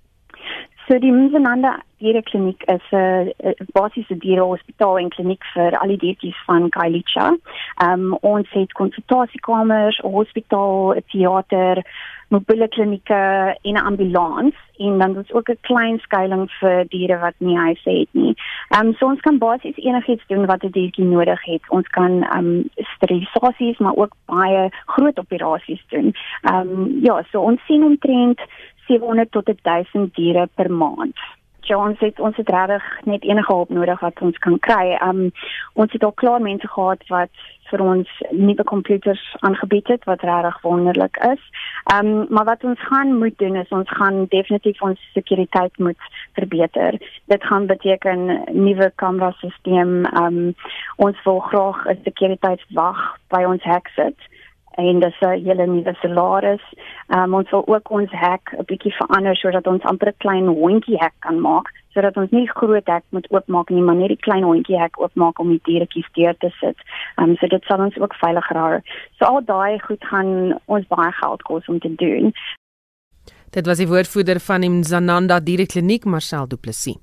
[0.88, 3.32] So die Mzananda Dierekliniek is 'n
[3.72, 7.28] basiese dierehospitaal en kliniek vir al die diertjies van Kailicha.
[7.84, 11.84] Ehm um, ons het konsultasiekamers, hospitaal, teater,
[12.28, 13.22] mobiele klinieke
[13.62, 17.90] en 'n ambulans en dan is ook 'n klein skuilings vir diere wat nie huise
[17.90, 18.34] het nie.
[18.70, 21.64] Ehm um, so ons kan basies enigiets doen wat 'n diertjie nodig het.
[21.70, 26.14] Ons kan ehm um, sterilisasies maar ook baie groot operasies doen.
[26.42, 28.40] Ehm um, ja, so ons sien omtrent
[28.88, 31.18] 700 tot 1000 diere per maand.
[31.64, 34.98] Jones het ons het regtig net enige hulp nodig wat ons kan kry.
[35.02, 35.30] Um
[35.74, 37.32] ons het al klaar mense gehad wat
[37.70, 41.44] vir ons nuwe komputers aangebied het wat regtig wonderlik is.
[41.96, 47.00] Um maar wat ons gaan moet doen is ons gaan definitief ons sekuriteit moet verbeter.
[47.32, 50.04] Dit gaan beteken nuwe kamerasisteem.
[50.20, 50.56] Um
[50.96, 54.32] ons wil graag 'n sekuriteitswag by ons hek sit
[54.78, 56.66] en dis 'n hele nuwe salaris.
[57.08, 60.98] Um, ons wil ook ons hek 'n bietjie verander sodat ons amper 'n klein hondjie
[60.98, 64.44] hek kan maak sodat ons nie groot hek moet oopmaak nie, maar net die klein
[64.44, 66.78] hondjie hek oopmaak om die dieretjies deur te sit.
[67.22, 68.82] Um, so dit sal ons ook veiliger hou.
[69.20, 72.34] So al daai goed gaan ons baie geld kos om te doen.
[73.54, 76.98] Dit was die woordvoerder van die Zananda Dierekliniek Marcel Du Plessis.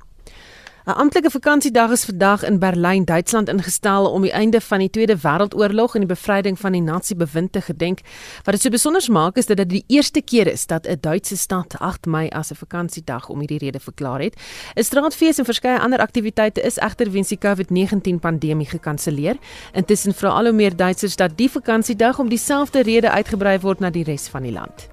[0.90, 5.16] 'n Amptelike vakansiedag is vandag in Berlyn, Duitsland ingestel om die einde van die Tweede
[5.16, 8.00] Wêreldoorlog en die bevryding van die Nazi-bewind te gedenk.
[8.44, 11.36] Wat dit so besonder maak is dat dit die eerste keer is dat 'n Duitse
[11.36, 14.34] stad 8 Mei as 'n vakansiedag om hierdie rede verklaar het.
[14.74, 19.36] 'n Straatfees en verskeie ander aktiwiteite is egter weens die COVID-19 pandemie gekanselleer.
[19.72, 23.90] Intussen vra al hoe meer Duitsers dat die vakansiedag om dieselfde rede uitgebrei word na
[23.90, 24.88] die res van die land.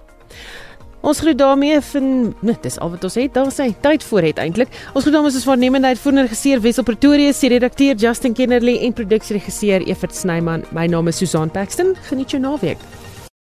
[1.02, 3.34] Ons groet daarmee van nee, dis al wat ons het.
[3.34, 4.74] Daar sê tyd voor het eintlik.
[4.94, 9.86] Ons groet dames is waarnemende uitvoerende regisseur Wessel Pretoria, se redakteur Justin Kennerly en produksieregisseur
[9.88, 10.66] Evert Snyman.
[10.72, 11.96] My naam is Susan Paxton.
[12.10, 12.82] Geniet jou naweek.